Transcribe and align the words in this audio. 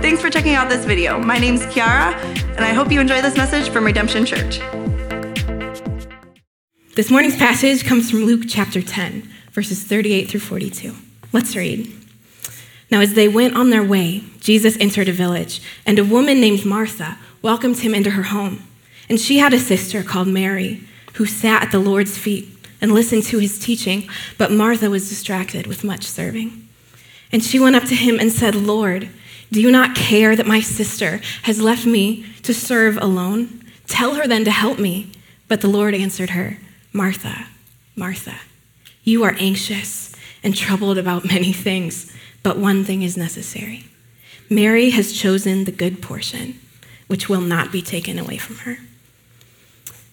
Thanks 0.00 0.22
for 0.22 0.30
checking 0.30 0.54
out 0.54 0.68
this 0.70 0.84
video. 0.84 1.18
My 1.18 1.38
name's 1.38 1.62
Kiara, 1.62 2.14
and 2.56 2.64
I 2.64 2.72
hope 2.72 2.92
you 2.92 3.00
enjoy 3.00 3.20
this 3.20 3.36
message 3.36 3.68
from 3.68 3.84
Redemption 3.84 4.24
Church. 4.24 4.60
This 6.94 7.10
morning's 7.10 7.36
passage 7.36 7.84
comes 7.84 8.08
from 8.08 8.24
Luke 8.24 8.44
chapter 8.48 8.80
10, 8.80 9.28
verses 9.50 9.82
38 9.82 10.30
through 10.30 10.38
42. 10.38 10.94
Let's 11.32 11.56
read. 11.56 11.92
Now, 12.92 13.00
as 13.00 13.14
they 13.14 13.26
went 13.26 13.56
on 13.56 13.70
their 13.70 13.82
way, 13.82 14.22
Jesus 14.38 14.76
entered 14.78 15.08
a 15.08 15.12
village, 15.12 15.60
and 15.84 15.98
a 15.98 16.04
woman 16.04 16.40
named 16.40 16.64
Martha 16.64 17.18
welcomed 17.42 17.78
him 17.78 17.92
into 17.92 18.10
her 18.10 18.24
home. 18.24 18.62
And 19.08 19.18
she 19.18 19.38
had 19.38 19.52
a 19.52 19.58
sister 19.58 20.04
called 20.04 20.28
Mary, 20.28 20.80
who 21.14 21.26
sat 21.26 21.64
at 21.64 21.72
the 21.72 21.80
Lord's 21.80 22.16
feet 22.16 22.48
and 22.80 22.92
listened 22.94 23.24
to 23.24 23.40
his 23.40 23.58
teaching, 23.58 24.08
but 24.38 24.52
Martha 24.52 24.90
was 24.90 25.08
distracted 25.08 25.66
with 25.66 25.82
much 25.82 26.04
serving. 26.04 26.68
And 27.32 27.42
she 27.42 27.58
went 27.58 27.74
up 27.74 27.84
to 27.86 27.96
him 27.96 28.20
and 28.20 28.30
said, 28.30 28.54
Lord, 28.54 29.08
do 29.50 29.60
you 29.60 29.70
not 29.70 29.96
care 29.96 30.36
that 30.36 30.46
my 30.46 30.60
sister 30.60 31.20
has 31.42 31.60
left 31.60 31.86
me 31.86 32.26
to 32.42 32.52
serve 32.52 32.98
alone? 32.98 33.64
Tell 33.86 34.14
her 34.14 34.26
then 34.26 34.44
to 34.44 34.50
help 34.50 34.78
me. 34.78 35.12
But 35.48 35.62
the 35.62 35.68
Lord 35.68 35.94
answered 35.94 36.30
her, 36.30 36.58
Martha, 36.92 37.46
Martha, 37.96 38.36
you 39.02 39.24
are 39.24 39.34
anxious 39.38 40.14
and 40.42 40.54
troubled 40.54 40.98
about 40.98 41.24
many 41.32 41.52
things, 41.52 42.14
but 42.42 42.58
one 42.58 42.84
thing 42.84 43.02
is 43.02 43.16
necessary. 43.16 43.86
Mary 44.50 44.90
has 44.90 45.12
chosen 45.12 45.64
the 45.64 45.72
good 45.72 46.00
portion, 46.00 46.58
which 47.06 47.28
will 47.28 47.40
not 47.40 47.72
be 47.72 47.82
taken 47.82 48.18
away 48.18 48.36
from 48.36 48.56
her. 48.58 48.78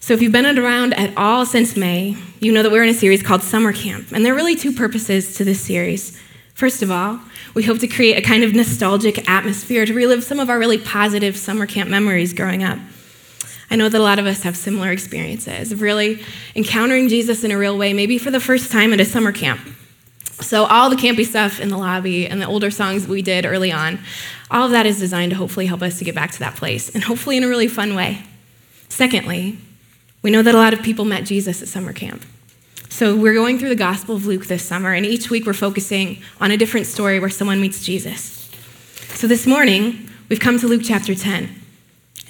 So, 0.00 0.14
if 0.14 0.22
you've 0.22 0.32
been 0.32 0.46
around 0.58 0.94
at 0.94 1.16
all 1.16 1.44
since 1.44 1.76
May, 1.76 2.16
you 2.38 2.52
know 2.52 2.62
that 2.62 2.70
we're 2.70 2.84
in 2.84 2.90
a 2.90 2.94
series 2.94 3.22
called 3.22 3.42
Summer 3.42 3.72
Camp. 3.72 4.12
And 4.12 4.24
there 4.24 4.34
are 4.34 4.36
really 4.36 4.54
two 4.54 4.72
purposes 4.72 5.34
to 5.36 5.44
this 5.44 5.60
series. 5.60 6.20
First 6.56 6.80
of 6.80 6.90
all, 6.90 7.20
we 7.52 7.64
hope 7.64 7.80
to 7.80 7.86
create 7.86 8.16
a 8.16 8.22
kind 8.22 8.42
of 8.42 8.54
nostalgic 8.54 9.28
atmosphere 9.28 9.84
to 9.84 9.92
relive 9.92 10.24
some 10.24 10.40
of 10.40 10.48
our 10.48 10.58
really 10.58 10.78
positive 10.78 11.36
summer 11.36 11.66
camp 11.66 11.90
memories 11.90 12.32
growing 12.32 12.64
up. 12.64 12.78
I 13.70 13.76
know 13.76 13.90
that 13.90 14.00
a 14.00 14.02
lot 14.02 14.18
of 14.18 14.24
us 14.24 14.42
have 14.42 14.56
similar 14.56 14.90
experiences 14.90 15.70
of 15.70 15.82
really 15.82 16.24
encountering 16.54 17.10
Jesus 17.10 17.44
in 17.44 17.50
a 17.50 17.58
real 17.58 17.76
way, 17.76 17.92
maybe 17.92 18.16
for 18.16 18.30
the 18.30 18.40
first 18.40 18.72
time 18.72 18.94
at 18.94 19.00
a 19.00 19.04
summer 19.04 19.32
camp. 19.32 19.60
So, 20.40 20.64
all 20.64 20.88
the 20.88 20.96
campy 20.96 21.26
stuff 21.26 21.60
in 21.60 21.68
the 21.68 21.76
lobby 21.76 22.26
and 22.26 22.40
the 22.40 22.46
older 22.46 22.70
songs 22.70 23.06
we 23.06 23.20
did 23.20 23.44
early 23.44 23.70
on, 23.70 23.98
all 24.50 24.64
of 24.64 24.70
that 24.70 24.86
is 24.86 24.98
designed 24.98 25.32
to 25.32 25.36
hopefully 25.36 25.66
help 25.66 25.82
us 25.82 25.98
to 25.98 26.06
get 26.06 26.14
back 26.14 26.30
to 26.30 26.38
that 26.38 26.56
place, 26.56 26.88
and 26.94 27.04
hopefully 27.04 27.36
in 27.36 27.44
a 27.44 27.48
really 27.48 27.68
fun 27.68 27.94
way. 27.94 28.22
Secondly, 28.88 29.58
we 30.22 30.30
know 30.30 30.40
that 30.40 30.54
a 30.54 30.58
lot 30.58 30.72
of 30.72 30.82
people 30.82 31.04
met 31.04 31.24
Jesus 31.24 31.60
at 31.60 31.68
summer 31.68 31.92
camp. 31.92 32.24
So 32.96 33.14
we're 33.14 33.34
going 33.34 33.58
through 33.58 33.68
the 33.68 33.74
Gospel 33.74 34.16
of 34.16 34.24
Luke 34.24 34.46
this 34.46 34.64
summer, 34.64 34.94
and 34.94 35.04
each 35.04 35.28
week 35.28 35.44
we're 35.44 35.52
focusing 35.52 36.22
on 36.40 36.50
a 36.50 36.56
different 36.56 36.86
story 36.86 37.20
where 37.20 37.28
someone 37.28 37.60
meets 37.60 37.84
Jesus. 37.84 38.50
So 39.08 39.26
this 39.26 39.46
morning, 39.46 40.08
we've 40.30 40.40
come 40.40 40.58
to 40.58 40.66
Luke 40.66 40.80
chapter 40.82 41.14
10, 41.14 41.60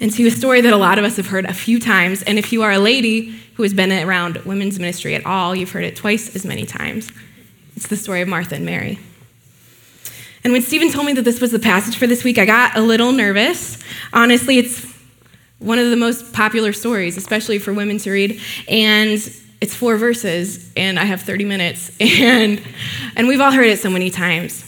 and 0.01 0.11
to 0.11 0.27
a 0.27 0.29
story 0.29 0.59
that 0.59 0.73
a 0.73 0.75
lot 0.75 0.99
of 0.99 1.05
us 1.05 1.15
have 1.15 1.27
heard 1.27 1.45
a 1.45 1.53
few 1.53 1.79
times. 1.79 2.21
And 2.23 2.37
if 2.37 2.51
you 2.51 2.63
are 2.63 2.73
a 2.73 2.79
lady 2.79 3.33
who 3.53 3.63
has 3.63 3.73
been 3.73 3.93
around 3.93 4.39
women's 4.39 4.77
ministry 4.77 5.15
at 5.15 5.25
all, 5.25 5.55
you've 5.55 5.71
heard 5.71 5.85
it 5.85 5.95
twice 5.95 6.35
as 6.35 6.43
many 6.43 6.65
times. 6.65 7.13
It's 7.77 7.87
the 7.87 7.95
story 7.95 8.19
of 8.19 8.27
Martha 8.27 8.55
and 8.55 8.65
Mary. 8.65 8.99
And 10.43 10.51
when 10.51 10.61
Stephen 10.61 10.91
told 10.91 11.05
me 11.05 11.13
that 11.13 11.23
this 11.23 11.39
was 11.39 11.51
the 11.51 11.59
passage 11.59 11.95
for 11.95 12.07
this 12.07 12.25
week, 12.25 12.37
I 12.37 12.45
got 12.45 12.75
a 12.75 12.81
little 12.81 13.13
nervous. 13.13 13.81
Honestly, 14.11 14.57
it's 14.57 14.85
one 15.59 15.79
of 15.79 15.89
the 15.91 15.95
most 15.95 16.33
popular 16.33 16.73
stories, 16.73 17.15
especially 17.15 17.57
for 17.57 17.73
women 17.73 17.99
to 17.99 18.11
read. 18.11 18.41
And 18.67 19.17
it's 19.59 19.75
four 19.75 19.97
verses 19.97 20.71
and 20.75 20.99
I 20.99 21.05
have 21.05 21.21
30 21.21 21.45
minutes. 21.45 21.91
And, 22.01 22.61
and 23.15 23.27
we've 23.27 23.41
all 23.41 23.51
heard 23.51 23.67
it 23.67 23.79
so 23.79 23.89
many 23.89 24.09
times. 24.09 24.63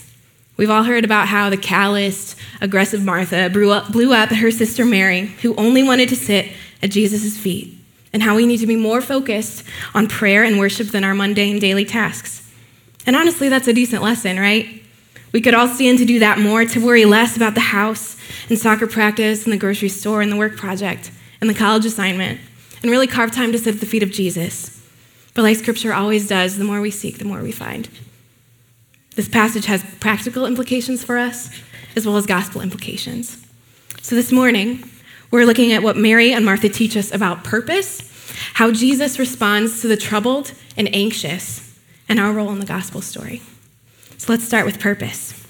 We've 0.56 0.70
all 0.70 0.82
heard 0.82 1.04
about 1.04 1.26
how 1.26 1.50
the 1.50 1.56
calloused, 1.56 2.36
aggressive 2.60 3.04
Martha 3.04 3.48
blew 3.50 3.70
up, 3.70 3.90
blew 3.90 4.12
up 4.12 4.28
her 4.28 4.50
sister 4.50 4.84
Mary, 4.84 5.26
who 5.42 5.54
only 5.56 5.82
wanted 5.82 6.10
to 6.10 6.16
sit 6.16 6.52
at 6.82 6.90
Jesus' 6.90 7.38
feet, 7.38 7.76
and 8.12 8.22
how 8.22 8.36
we 8.36 8.46
need 8.46 8.58
to 8.58 8.66
be 8.66 8.76
more 8.76 9.00
focused 9.00 9.64
on 9.94 10.06
prayer 10.06 10.44
and 10.44 10.58
worship 10.58 10.88
than 10.88 11.02
our 11.02 11.14
mundane 11.14 11.58
daily 11.58 11.84
tasks. 11.84 12.46
And 13.06 13.16
honestly, 13.16 13.48
that's 13.48 13.68
a 13.68 13.72
decent 13.72 14.02
lesson, 14.02 14.38
right? 14.38 14.82
We 15.32 15.40
could 15.40 15.54
all 15.54 15.68
stand 15.68 15.98
to 15.98 16.04
do 16.04 16.18
that 16.18 16.38
more, 16.38 16.64
to 16.64 16.84
worry 16.84 17.04
less 17.04 17.36
about 17.36 17.54
the 17.54 17.60
house 17.60 18.16
and 18.48 18.58
soccer 18.58 18.86
practice 18.86 19.44
and 19.44 19.52
the 19.52 19.58
grocery 19.58 19.88
store 19.88 20.20
and 20.20 20.30
the 20.30 20.36
work 20.36 20.56
project 20.56 21.10
and 21.40 21.48
the 21.48 21.54
college 21.54 21.86
assignment, 21.86 22.38
and 22.82 22.90
really 22.90 23.06
carve 23.06 23.32
time 23.32 23.52
to 23.52 23.58
sit 23.58 23.74
at 23.74 23.80
the 23.80 23.86
feet 23.86 24.02
of 24.02 24.10
Jesus. 24.10 24.79
But 25.34 25.42
like 25.42 25.56
Scripture 25.56 25.92
always 25.92 26.28
does, 26.28 26.58
the 26.58 26.64
more 26.64 26.80
we 26.80 26.90
seek, 26.90 27.18
the 27.18 27.24
more 27.24 27.42
we 27.42 27.52
find. 27.52 27.88
This 29.16 29.28
passage 29.28 29.66
has 29.66 29.84
practical 30.00 30.46
implications 30.46 31.04
for 31.04 31.18
us 31.18 31.50
as 31.96 32.06
well 32.06 32.16
as 32.16 32.26
gospel 32.26 32.60
implications. 32.60 33.44
So 34.02 34.14
this 34.14 34.32
morning, 34.32 34.88
we're 35.30 35.44
looking 35.44 35.72
at 35.72 35.82
what 35.82 35.96
Mary 35.96 36.32
and 36.32 36.44
Martha 36.44 36.68
teach 36.68 36.96
us 36.96 37.12
about 37.12 37.44
purpose, 37.44 38.10
how 38.54 38.72
Jesus 38.72 39.18
responds 39.18 39.80
to 39.82 39.88
the 39.88 39.96
troubled 39.96 40.52
and 40.76 40.92
anxious, 40.94 41.78
and 42.08 42.18
our 42.18 42.32
role 42.32 42.50
in 42.50 42.60
the 42.60 42.66
gospel 42.66 43.00
story. 43.00 43.42
So 44.18 44.32
let's 44.32 44.44
start 44.44 44.66
with 44.66 44.80
purpose. 44.80 45.46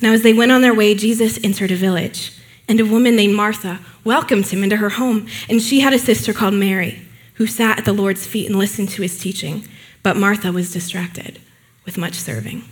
Now, 0.00 0.12
as 0.12 0.22
they 0.22 0.32
went 0.32 0.52
on 0.52 0.62
their 0.62 0.74
way, 0.74 0.94
Jesus 0.94 1.38
entered 1.42 1.70
a 1.70 1.76
village, 1.76 2.38
and 2.68 2.80
a 2.80 2.86
woman 2.86 3.16
named 3.16 3.34
Martha 3.34 3.80
welcomed 4.04 4.46
him 4.46 4.62
into 4.62 4.76
her 4.76 4.90
home, 4.90 5.26
and 5.48 5.60
she 5.60 5.80
had 5.80 5.92
a 5.92 5.98
sister 5.98 6.32
called 6.32 6.54
Mary 6.54 7.06
who 7.40 7.46
sat 7.46 7.78
at 7.78 7.86
the 7.86 7.92
Lord's 7.94 8.26
feet 8.26 8.46
and 8.46 8.58
listened 8.58 8.90
to 8.90 9.00
his 9.00 9.18
teaching, 9.18 9.66
but 10.02 10.14
Martha 10.14 10.52
was 10.52 10.74
distracted 10.74 11.40
with 11.86 11.96
much 11.96 12.12
serving. 12.12 12.62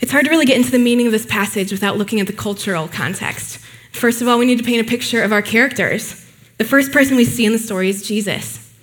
It's 0.00 0.10
hard 0.10 0.24
to 0.24 0.30
really 0.32 0.44
get 0.44 0.56
into 0.56 0.72
the 0.72 0.78
meaning 0.80 1.06
of 1.06 1.12
this 1.12 1.24
passage 1.24 1.70
without 1.70 1.96
looking 1.96 2.18
at 2.18 2.26
the 2.26 2.32
cultural 2.32 2.88
context. 2.88 3.58
First 3.92 4.20
of 4.20 4.26
all, 4.26 4.40
we 4.40 4.44
need 4.44 4.58
to 4.58 4.64
paint 4.64 4.84
a 4.84 4.90
picture 4.90 5.22
of 5.22 5.30
our 5.30 5.40
characters. 5.40 6.26
The 6.56 6.64
first 6.64 6.90
person 6.90 7.16
we 7.16 7.24
see 7.24 7.46
in 7.46 7.52
the 7.52 7.60
story 7.60 7.88
is 7.88 8.02
Jesus. 8.02 8.74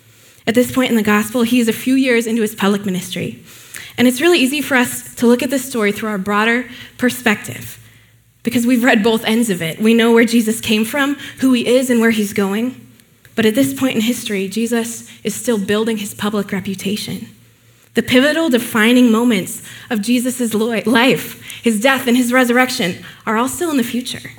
At 0.48 0.56
this 0.56 0.72
point 0.72 0.90
in 0.90 0.96
the 0.96 1.04
gospel, 1.04 1.44
he 1.44 1.60
is 1.60 1.68
a 1.68 1.74
few 1.74 1.96
years 1.96 2.26
into 2.26 2.42
his 2.42 2.56
public 2.56 2.86
ministry. 2.86 3.44
And 3.98 4.08
it's 4.08 4.22
really 4.22 4.40
easy 4.40 4.62
for 4.62 4.76
us 4.76 5.14
to 5.16 5.28
look 5.28 5.44
at 5.44 5.50
this 5.50 5.68
story 5.68 5.92
through 5.92 6.08
our 6.08 6.18
broader 6.18 6.70
perspective 6.98 7.78
because 8.44 8.66
we've 8.66 8.86
read 8.86 9.04
both 9.04 9.26
ends 9.26 9.50
of 9.50 9.62
it. 9.62 9.82
We 9.82 9.94
know 9.94 10.14
where 10.14 10.24
Jesus 10.24 10.62
came 10.62 10.86
from, 10.86 11.16
who 11.42 11.52
he 11.52 11.68
is, 11.68 11.90
and 11.90 12.00
where 12.00 12.12
he's 12.12 12.32
going. 12.32 12.85
But 13.36 13.46
at 13.46 13.56
this 13.56 13.74
point 13.74 13.96
in 13.96 14.02
history, 14.02 14.48
Jesus 14.48 15.10
is 15.24 15.36
still 15.36 15.58
building 15.58 15.98
his 15.98 16.14
public 16.14 16.52
reputation. 16.52 17.28
The 17.94 18.04
pivotal 18.04 18.50
defining 18.50 19.12
moments 19.12 19.62
of 19.90 20.02
Jesus' 20.02 20.54
life, 20.54 21.42
his 21.62 21.80
death, 21.80 22.08
and 22.08 22.18
his 22.18 22.34
resurrection 22.34 23.04
are 23.26 23.38
all 23.38 23.48
still 23.48 23.72
in 23.72 23.78
the 23.78 23.84
future. 23.84 24.32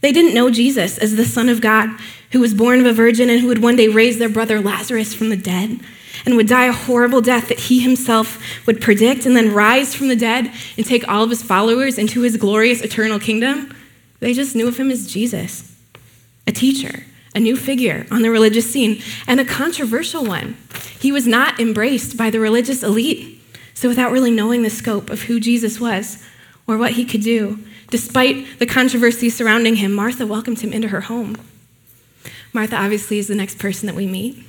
They 0.00 0.12
didn't 0.12 0.34
know 0.34 0.50
Jesus 0.50 0.98
as 0.98 1.16
the 1.16 1.24
Son 1.24 1.48
of 1.48 1.60
God 1.60 1.88
who 2.32 2.40
was 2.40 2.54
born 2.54 2.80
of 2.80 2.86
a 2.86 2.92
virgin 2.92 3.30
and 3.30 3.40
who 3.40 3.46
would 3.46 3.62
one 3.62 3.76
day 3.76 3.88
raise 3.88 4.18
their 4.18 4.28
brother 4.28 4.60
Lazarus 4.60 5.14
from 5.14 5.28
the 5.28 5.36
dead 5.36 5.80
and 6.24 6.36
would 6.36 6.48
die 6.48 6.66
a 6.66 6.72
horrible 6.72 7.20
death 7.20 7.48
that 7.48 7.60
he 7.60 7.80
himself 7.80 8.66
would 8.66 8.80
predict 8.80 9.26
and 9.26 9.36
then 9.36 9.54
rise 9.54 9.94
from 9.94 10.08
the 10.08 10.16
dead 10.16 10.52
and 10.76 10.86
take 10.86 11.06
all 11.08 11.24
of 11.24 11.30
his 11.30 11.42
followers 11.42 11.98
into 11.98 12.22
his 12.22 12.36
glorious 12.36 12.80
eternal 12.80 13.18
kingdom. 13.18 13.74
They 14.20 14.34
just 14.34 14.54
knew 14.54 14.68
of 14.68 14.78
him 14.78 14.90
as 14.90 15.10
Jesus, 15.10 15.74
a 16.46 16.52
teacher, 16.52 17.04
a 17.34 17.40
new 17.40 17.56
figure 17.56 18.06
on 18.10 18.22
the 18.22 18.30
religious 18.30 18.70
scene, 18.70 19.02
and 19.26 19.40
a 19.40 19.44
controversial 19.44 20.24
one. 20.24 20.56
He 20.98 21.12
was 21.12 21.26
not 21.26 21.58
embraced 21.58 22.16
by 22.16 22.30
the 22.30 22.40
religious 22.40 22.82
elite. 22.82 23.40
So, 23.74 23.88
without 23.88 24.12
really 24.12 24.30
knowing 24.30 24.62
the 24.62 24.70
scope 24.70 25.10
of 25.10 25.22
who 25.22 25.40
Jesus 25.40 25.80
was 25.80 26.22
or 26.66 26.76
what 26.76 26.92
he 26.92 27.04
could 27.04 27.22
do, 27.22 27.58
despite 27.90 28.58
the 28.58 28.66
controversy 28.66 29.30
surrounding 29.30 29.76
him, 29.76 29.92
Martha 29.92 30.26
welcomed 30.26 30.60
him 30.60 30.72
into 30.72 30.88
her 30.88 31.02
home. 31.02 31.36
Martha 32.52 32.76
obviously 32.76 33.18
is 33.18 33.28
the 33.28 33.34
next 33.34 33.58
person 33.58 33.86
that 33.86 33.96
we 33.96 34.06
meet. 34.06 34.44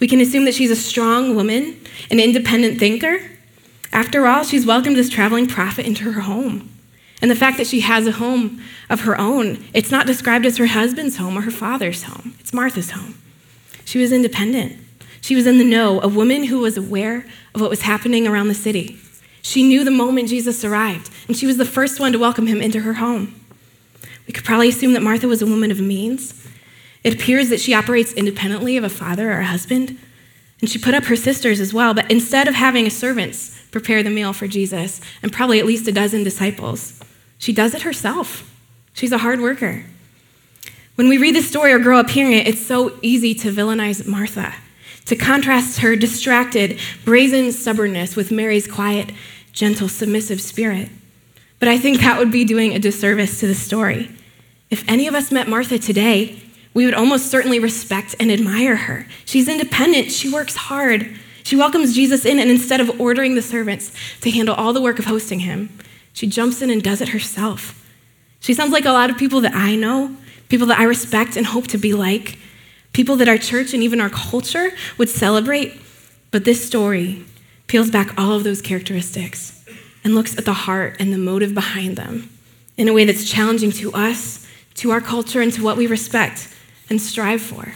We 0.00 0.08
can 0.08 0.20
assume 0.20 0.44
that 0.46 0.54
she's 0.54 0.70
a 0.70 0.76
strong 0.76 1.36
woman, 1.36 1.78
an 2.10 2.18
independent 2.18 2.78
thinker. 2.78 3.20
After 3.92 4.26
all, 4.26 4.44
she's 4.44 4.66
welcomed 4.66 4.96
this 4.96 5.10
traveling 5.10 5.46
prophet 5.46 5.86
into 5.86 6.10
her 6.12 6.22
home. 6.22 6.70
And 7.20 7.30
the 7.30 7.36
fact 7.36 7.56
that 7.58 7.66
she 7.66 7.80
has 7.80 8.06
a 8.06 8.12
home 8.12 8.62
of 8.88 9.00
her 9.00 9.18
own, 9.18 9.64
it's 9.74 9.90
not 9.90 10.06
described 10.06 10.46
as 10.46 10.56
her 10.58 10.66
husband's 10.66 11.16
home 11.16 11.36
or 11.36 11.42
her 11.42 11.50
father's 11.50 12.04
home. 12.04 12.34
It's 12.38 12.52
Martha's 12.52 12.92
home. 12.92 13.20
She 13.84 13.98
was 13.98 14.12
independent. 14.12 14.76
She 15.20 15.34
was 15.34 15.46
in 15.46 15.58
the 15.58 15.64
know, 15.64 16.00
a 16.00 16.08
woman 16.08 16.44
who 16.44 16.60
was 16.60 16.76
aware 16.76 17.26
of 17.54 17.60
what 17.60 17.70
was 17.70 17.82
happening 17.82 18.26
around 18.26 18.48
the 18.48 18.54
city. 18.54 18.98
She 19.42 19.62
knew 19.62 19.82
the 19.82 19.90
moment 19.90 20.28
Jesus 20.28 20.64
arrived, 20.64 21.10
and 21.26 21.36
she 21.36 21.46
was 21.46 21.56
the 21.56 21.64
first 21.64 21.98
one 21.98 22.12
to 22.12 22.18
welcome 22.18 22.46
him 22.46 22.60
into 22.60 22.80
her 22.80 22.94
home. 22.94 23.34
We 24.26 24.32
could 24.32 24.44
probably 24.44 24.68
assume 24.68 24.92
that 24.92 25.02
Martha 25.02 25.26
was 25.26 25.42
a 25.42 25.46
woman 25.46 25.70
of 25.70 25.80
means. 25.80 26.46
It 27.02 27.14
appears 27.14 27.48
that 27.48 27.60
she 27.60 27.74
operates 27.74 28.12
independently 28.12 28.76
of 28.76 28.84
a 28.84 28.88
father 28.88 29.32
or 29.32 29.40
a 29.40 29.46
husband, 29.46 29.98
and 30.60 30.68
she 30.68 30.78
put 30.78 30.94
up 30.94 31.04
her 31.04 31.16
sisters 31.16 31.60
as 31.60 31.72
well, 31.72 31.94
but 31.94 32.10
instead 32.10 32.46
of 32.46 32.54
having 32.54 32.90
servants 32.90 33.58
prepare 33.70 34.02
the 34.02 34.10
meal 34.10 34.32
for 34.32 34.46
Jesus 34.46 35.00
and 35.22 35.32
probably 35.32 35.58
at 35.58 35.66
least 35.66 35.88
a 35.88 35.92
dozen 35.92 36.24
disciples, 36.24 36.97
she 37.38 37.52
does 37.52 37.74
it 37.74 37.82
herself. 37.82 38.54
She's 38.92 39.12
a 39.12 39.18
hard 39.18 39.40
worker. 39.40 39.84
When 40.96 41.08
we 41.08 41.18
read 41.18 41.34
this 41.34 41.48
story 41.48 41.72
or 41.72 41.78
grow 41.78 41.98
up 41.98 42.10
hearing 42.10 42.32
it, 42.32 42.48
it's 42.48 42.66
so 42.66 42.98
easy 43.02 43.32
to 43.36 43.52
villainize 43.52 44.06
Martha, 44.06 44.54
to 45.04 45.14
contrast 45.14 45.78
her 45.78 45.94
distracted, 45.94 46.80
brazen 47.04 47.52
stubbornness 47.52 48.16
with 48.16 48.32
Mary's 48.32 48.66
quiet, 48.66 49.12
gentle, 49.52 49.88
submissive 49.88 50.40
spirit. 50.40 50.88
But 51.60 51.68
I 51.68 51.78
think 51.78 52.00
that 52.00 52.18
would 52.18 52.32
be 52.32 52.44
doing 52.44 52.74
a 52.74 52.80
disservice 52.80 53.38
to 53.40 53.46
the 53.46 53.54
story. 53.54 54.10
If 54.70 54.84
any 54.88 55.06
of 55.06 55.14
us 55.14 55.30
met 55.30 55.48
Martha 55.48 55.78
today, 55.78 56.42
we 56.74 56.84
would 56.84 56.94
almost 56.94 57.30
certainly 57.30 57.58
respect 57.58 58.14
and 58.20 58.30
admire 58.30 58.76
her. 58.76 59.06
She's 59.24 59.48
independent, 59.48 60.12
she 60.12 60.32
works 60.32 60.56
hard. 60.56 61.16
She 61.44 61.56
welcomes 61.56 61.94
Jesus 61.94 62.26
in, 62.26 62.38
and 62.38 62.50
instead 62.50 62.80
of 62.80 63.00
ordering 63.00 63.34
the 63.34 63.42
servants 63.42 63.92
to 64.20 64.30
handle 64.30 64.54
all 64.54 64.72
the 64.72 64.82
work 64.82 64.98
of 64.98 65.06
hosting 65.06 65.40
him, 65.40 65.70
she 66.12 66.26
jumps 66.26 66.62
in 66.62 66.70
and 66.70 66.82
does 66.82 67.00
it 67.00 67.10
herself. 67.10 67.86
She 68.40 68.54
sounds 68.54 68.72
like 68.72 68.84
a 68.84 68.92
lot 68.92 69.10
of 69.10 69.18
people 69.18 69.40
that 69.42 69.54
I 69.54 69.74
know, 69.74 70.16
people 70.48 70.66
that 70.68 70.78
I 70.78 70.84
respect 70.84 71.36
and 71.36 71.46
hope 71.46 71.66
to 71.68 71.78
be 71.78 71.92
like, 71.92 72.38
people 72.92 73.16
that 73.16 73.28
our 73.28 73.38
church 73.38 73.74
and 73.74 73.82
even 73.82 74.00
our 74.00 74.10
culture 74.10 74.70
would 74.96 75.08
celebrate. 75.08 75.80
But 76.30 76.44
this 76.44 76.64
story 76.64 77.24
peels 77.66 77.90
back 77.90 78.18
all 78.18 78.32
of 78.32 78.44
those 78.44 78.62
characteristics 78.62 79.64
and 80.04 80.14
looks 80.14 80.36
at 80.38 80.44
the 80.44 80.52
heart 80.52 80.96
and 80.98 81.12
the 81.12 81.18
motive 81.18 81.54
behind 81.54 81.96
them 81.96 82.30
in 82.76 82.88
a 82.88 82.92
way 82.92 83.04
that's 83.04 83.28
challenging 83.28 83.72
to 83.72 83.92
us, 83.92 84.46
to 84.74 84.90
our 84.90 85.00
culture, 85.00 85.40
and 85.40 85.52
to 85.52 85.62
what 85.62 85.76
we 85.76 85.86
respect 85.86 86.48
and 86.88 87.00
strive 87.00 87.42
for. 87.42 87.74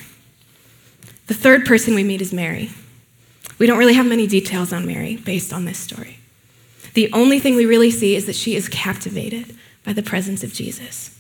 The 1.27 1.35
third 1.35 1.67
person 1.67 1.95
we 1.95 2.05
meet 2.05 2.23
is 2.23 2.33
Mary. 2.33 2.71
We 3.59 3.67
don't 3.67 3.79
really 3.79 3.95
have 3.95 4.07
many 4.07 4.27
details 4.27 4.73
on 4.73 4.87
Mary 4.87 5.17
based 5.17 5.53
on 5.53 5.65
this 5.65 5.79
story. 5.79 6.19
The 6.95 7.13
only 7.13 7.41
thing 7.41 7.55
we 7.55 7.67
really 7.67 7.91
see 7.91 8.15
is 8.15 8.27
that 8.27 8.37
she 8.37 8.55
is 8.55 8.69
captivated 8.69 9.57
by 9.85 9.93
the 9.93 10.03
presence 10.03 10.45
of 10.45 10.53
Jesus. 10.53 11.19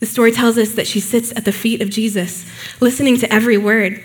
The 0.00 0.06
story 0.06 0.32
tells 0.32 0.58
us 0.58 0.72
that 0.74 0.86
she 0.86 1.00
sits 1.00 1.32
at 1.36 1.44
the 1.44 1.52
feet 1.52 1.82
of 1.82 1.90
Jesus, 1.90 2.50
listening 2.80 3.16
to 3.18 3.32
every 3.32 3.58
word. 3.58 4.02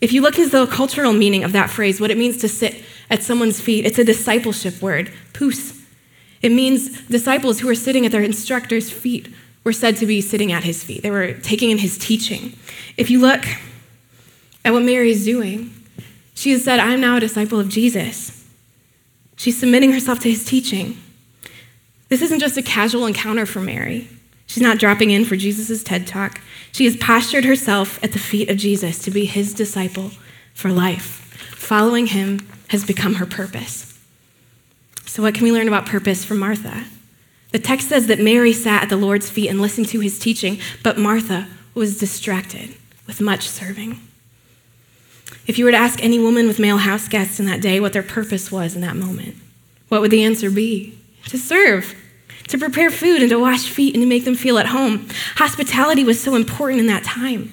If 0.00 0.12
you 0.12 0.20
look 0.20 0.38
at 0.38 0.50
the 0.50 0.66
cultural 0.66 1.12
meaning 1.12 1.44
of 1.44 1.52
that 1.52 1.70
phrase, 1.70 2.00
what 2.00 2.10
it 2.10 2.18
means 2.18 2.38
to 2.38 2.48
sit 2.48 2.82
at 3.10 3.22
someone's 3.22 3.60
feet, 3.60 3.84
it's 3.84 3.98
a 3.98 4.04
discipleship 4.04 4.80
word, 4.80 5.12
pous. 5.32 5.80
It 6.40 6.50
means 6.50 7.02
disciples 7.08 7.60
who 7.60 7.68
are 7.68 7.74
sitting 7.74 8.04
at 8.04 8.12
their 8.12 8.22
instructor's 8.22 8.90
feet 8.90 9.28
were 9.64 9.72
said 9.72 9.96
to 9.98 10.06
be 10.06 10.20
sitting 10.20 10.50
at 10.50 10.64
his 10.64 10.82
feet. 10.82 11.02
They 11.02 11.10
were 11.10 11.34
taking 11.34 11.70
in 11.70 11.78
his 11.78 11.98
teaching. 11.98 12.54
If 12.96 13.10
you 13.10 13.20
look 13.20 13.44
at 14.64 14.72
what 14.72 14.82
Mary 14.82 15.10
is 15.10 15.24
doing, 15.24 15.72
she 16.34 16.50
has 16.52 16.64
said, 16.64 16.80
I'm 16.80 17.00
now 17.00 17.16
a 17.16 17.20
disciple 17.20 17.60
of 17.60 17.68
Jesus. 17.68 18.41
She's 19.42 19.58
submitting 19.58 19.90
herself 19.90 20.20
to 20.20 20.30
his 20.30 20.44
teaching. 20.44 21.02
This 22.08 22.22
isn't 22.22 22.38
just 22.38 22.56
a 22.56 22.62
casual 22.62 23.06
encounter 23.06 23.44
for 23.44 23.58
Mary. 23.60 24.06
She's 24.46 24.62
not 24.62 24.78
dropping 24.78 25.10
in 25.10 25.24
for 25.24 25.34
Jesus' 25.34 25.82
TED 25.82 26.06
Talk. 26.06 26.40
She 26.70 26.84
has 26.84 26.96
postured 26.96 27.44
herself 27.44 27.98
at 28.04 28.12
the 28.12 28.20
feet 28.20 28.48
of 28.48 28.56
Jesus 28.56 29.00
to 29.00 29.10
be 29.10 29.24
his 29.24 29.52
disciple 29.52 30.12
for 30.54 30.70
life. 30.70 31.26
Following 31.56 32.06
him 32.06 32.46
has 32.68 32.84
become 32.84 33.14
her 33.14 33.26
purpose. 33.26 33.98
So, 35.06 35.24
what 35.24 35.34
can 35.34 35.42
we 35.42 35.50
learn 35.50 35.66
about 35.66 35.86
purpose 35.86 36.24
from 36.24 36.38
Martha? 36.38 36.84
The 37.50 37.58
text 37.58 37.88
says 37.88 38.06
that 38.06 38.20
Mary 38.20 38.52
sat 38.52 38.84
at 38.84 38.90
the 38.90 38.96
Lord's 38.96 39.28
feet 39.28 39.48
and 39.48 39.60
listened 39.60 39.88
to 39.88 39.98
his 39.98 40.20
teaching, 40.20 40.60
but 40.84 40.98
Martha 40.98 41.48
was 41.74 41.98
distracted 41.98 42.76
with 43.08 43.20
much 43.20 43.48
serving. 43.48 43.98
If 45.46 45.58
you 45.58 45.64
were 45.64 45.70
to 45.70 45.76
ask 45.76 46.02
any 46.02 46.18
woman 46.18 46.46
with 46.46 46.58
male 46.58 46.78
house 46.78 47.08
guests 47.08 47.40
in 47.40 47.46
that 47.46 47.60
day 47.60 47.80
what 47.80 47.92
their 47.92 48.02
purpose 48.02 48.52
was 48.52 48.74
in 48.74 48.80
that 48.82 48.96
moment, 48.96 49.36
what 49.88 50.00
would 50.00 50.10
the 50.10 50.24
answer 50.24 50.50
be? 50.50 50.98
To 51.26 51.38
serve, 51.38 51.94
to 52.48 52.58
prepare 52.58 52.90
food 52.90 53.20
and 53.20 53.30
to 53.30 53.38
wash 53.38 53.68
feet 53.68 53.94
and 53.94 54.02
to 54.02 54.08
make 54.08 54.24
them 54.24 54.34
feel 54.34 54.58
at 54.58 54.66
home. 54.66 55.08
Hospitality 55.36 56.04
was 56.04 56.20
so 56.20 56.34
important 56.34 56.80
in 56.80 56.86
that 56.86 57.04
time. 57.04 57.52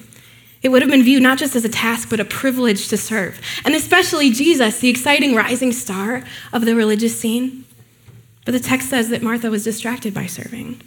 It 0.62 0.68
would 0.68 0.82
have 0.82 0.90
been 0.90 1.02
viewed 1.02 1.22
not 1.22 1.38
just 1.38 1.56
as 1.56 1.64
a 1.64 1.70
task, 1.70 2.10
but 2.10 2.20
a 2.20 2.24
privilege 2.24 2.88
to 2.88 2.96
serve. 2.96 3.40
And 3.64 3.74
especially 3.74 4.30
Jesus, 4.30 4.78
the 4.78 4.90
exciting 4.90 5.34
rising 5.34 5.72
star 5.72 6.22
of 6.52 6.64
the 6.64 6.74
religious 6.74 7.18
scene. 7.18 7.64
But 8.44 8.52
the 8.52 8.60
text 8.60 8.90
says 8.90 9.08
that 9.08 9.22
Martha 9.22 9.50
was 9.50 9.64
distracted 9.64 10.12
by 10.12 10.26
serving. 10.26 10.82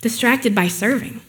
Distracted 0.00 0.54
by 0.54 0.68
serving. 0.68 1.20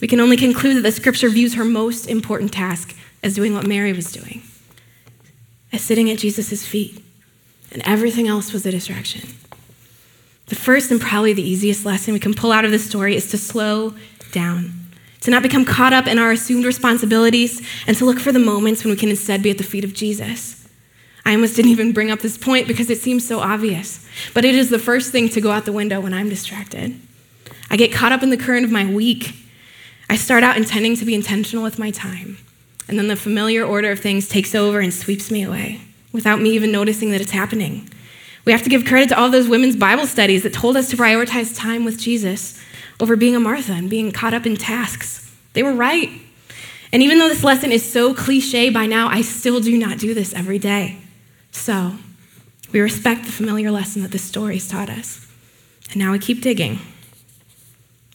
We 0.00 0.08
can 0.08 0.20
only 0.20 0.36
conclude 0.36 0.76
that 0.76 0.82
the 0.82 0.92
scripture 0.92 1.28
views 1.28 1.54
her 1.54 1.64
most 1.64 2.06
important 2.06 2.52
task 2.52 2.96
as 3.22 3.34
doing 3.34 3.54
what 3.54 3.66
Mary 3.66 3.92
was 3.92 4.12
doing, 4.12 4.42
as 5.72 5.82
sitting 5.82 6.10
at 6.10 6.18
Jesus' 6.18 6.66
feet, 6.66 7.04
and 7.72 7.82
everything 7.84 8.26
else 8.26 8.52
was 8.52 8.66
a 8.66 8.70
distraction. 8.70 9.36
The 10.46 10.56
first 10.56 10.90
and 10.90 11.00
probably 11.00 11.32
the 11.32 11.48
easiest 11.48 11.84
lesson 11.84 12.12
we 12.12 12.20
can 12.20 12.34
pull 12.34 12.50
out 12.50 12.64
of 12.64 12.70
this 12.70 12.84
story 12.84 13.14
is 13.14 13.30
to 13.30 13.38
slow 13.38 13.94
down, 14.32 14.72
to 15.20 15.30
not 15.30 15.42
become 15.42 15.64
caught 15.64 15.92
up 15.92 16.06
in 16.06 16.18
our 16.18 16.32
assumed 16.32 16.64
responsibilities, 16.64 17.60
and 17.86 17.96
to 17.96 18.04
look 18.04 18.18
for 18.18 18.32
the 18.32 18.38
moments 18.38 18.82
when 18.82 18.90
we 18.90 18.96
can 18.96 19.10
instead 19.10 19.42
be 19.42 19.50
at 19.50 19.58
the 19.58 19.64
feet 19.64 19.84
of 19.84 19.94
Jesus. 19.94 20.66
I 21.24 21.34
almost 21.34 21.54
didn't 21.54 21.70
even 21.70 21.92
bring 21.92 22.10
up 22.10 22.20
this 22.20 22.38
point 22.38 22.66
because 22.66 22.90
it 22.90 22.98
seems 22.98 23.26
so 23.26 23.40
obvious, 23.40 24.04
but 24.34 24.44
it 24.44 24.54
is 24.54 24.70
the 24.70 24.78
first 24.78 25.12
thing 25.12 25.28
to 25.28 25.40
go 25.40 25.50
out 25.50 25.66
the 25.66 25.72
window 25.72 26.00
when 26.00 26.14
I'm 26.14 26.28
distracted. 26.28 26.98
I 27.70 27.76
get 27.76 27.92
caught 27.92 28.10
up 28.10 28.22
in 28.22 28.30
the 28.30 28.36
current 28.36 28.64
of 28.64 28.72
my 28.72 28.84
week. 28.84 29.34
I 30.08 30.16
start 30.16 30.42
out 30.42 30.56
intending 30.56 30.96
to 30.96 31.04
be 31.04 31.14
intentional 31.14 31.62
with 31.62 31.78
my 31.78 31.92
time, 31.92 32.38
and 32.90 32.98
then 32.98 33.06
the 33.06 33.14
familiar 33.14 33.64
order 33.64 33.92
of 33.92 34.00
things 34.00 34.28
takes 34.28 34.52
over 34.52 34.80
and 34.80 34.92
sweeps 34.92 35.30
me 35.30 35.44
away 35.44 35.80
without 36.12 36.40
me 36.40 36.50
even 36.50 36.72
noticing 36.72 37.12
that 37.12 37.20
it's 37.20 37.30
happening. 37.30 37.88
We 38.44 38.50
have 38.50 38.64
to 38.64 38.68
give 38.68 38.84
credit 38.84 39.10
to 39.10 39.18
all 39.18 39.30
those 39.30 39.48
women's 39.48 39.76
Bible 39.76 40.08
studies 40.08 40.42
that 40.42 40.52
told 40.52 40.76
us 40.76 40.90
to 40.90 40.96
prioritize 40.96 41.56
time 41.56 41.84
with 41.84 42.00
Jesus 42.00 42.60
over 42.98 43.14
being 43.14 43.36
a 43.36 43.40
Martha 43.40 43.74
and 43.74 43.88
being 43.88 44.10
caught 44.10 44.34
up 44.34 44.44
in 44.44 44.56
tasks. 44.56 45.32
They 45.52 45.62
were 45.62 45.72
right. 45.72 46.10
And 46.92 47.00
even 47.00 47.20
though 47.20 47.28
this 47.28 47.44
lesson 47.44 47.70
is 47.70 47.88
so 47.88 48.12
cliche 48.12 48.70
by 48.70 48.86
now, 48.86 49.06
I 49.06 49.22
still 49.22 49.60
do 49.60 49.78
not 49.78 49.98
do 49.98 50.12
this 50.12 50.34
every 50.34 50.58
day. 50.58 50.98
So, 51.52 51.92
we 52.72 52.80
respect 52.80 53.24
the 53.24 53.32
familiar 53.32 53.70
lesson 53.70 54.02
that 54.02 54.10
this 54.10 54.24
story 54.24 54.54
has 54.54 54.66
taught 54.66 54.90
us. 54.90 55.28
And 55.92 55.96
now 55.98 56.10
we 56.10 56.18
keep 56.18 56.42
digging. 56.42 56.80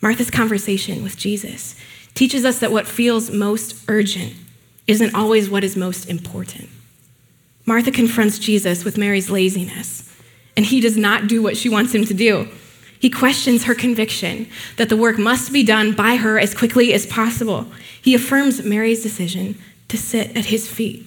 Martha's 0.01 0.29
conversation 0.29 1.01
with 1.01 1.15
Jesus 1.15 1.75
teaches 2.13 2.43
us 2.43 2.59
that 2.59 2.73
what 2.73 2.87
feels 2.87 3.31
most 3.31 3.81
urgent 3.87 4.35
isn't 4.87 5.15
always 5.15 5.49
what 5.49 5.63
is 5.63 5.75
most 5.75 6.09
important. 6.09 6.69
Martha 7.65 7.91
confronts 7.91 8.37
Jesus 8.37 8.85
with 8.85 8.97
Mary's 8.97 9.29
laziness, 9.29 10.13
and 10.55 10.65
he 10.65 10.79
does 10.79 10.97
not 10.97 11.27
do 11.27 11.41
what 11.41 11.57
she 11.57 11.69
wants 11.69 11.93
him 11.93 12.05
to 12.05 12.13
do. 12.13 12.47
He 12.99 13.09
questions 13.09 13.63
her 13.63 13.75
conviction 13.75 14.47
that 14.77 14.89
the 14.89 14.97
work 14.97 15.17
must 15.17 15.51
be 15.51 15.63
done 15.63 15.93
by 15.93 16.15
her 16.15 16.39
as 16.39 16.53
quickly 16.53 16.93
as 16.93 17.05
possible. 17.05 17.67
He 18.01 18.15
affirms 18.15 18.63
Mary's 18.63 19.03
decision 19.03 19.57
to 19.89 19.97
sit 19.97 20.35
at 20.35 20.45
his 20.45 20.67
feet. 20.67 21.05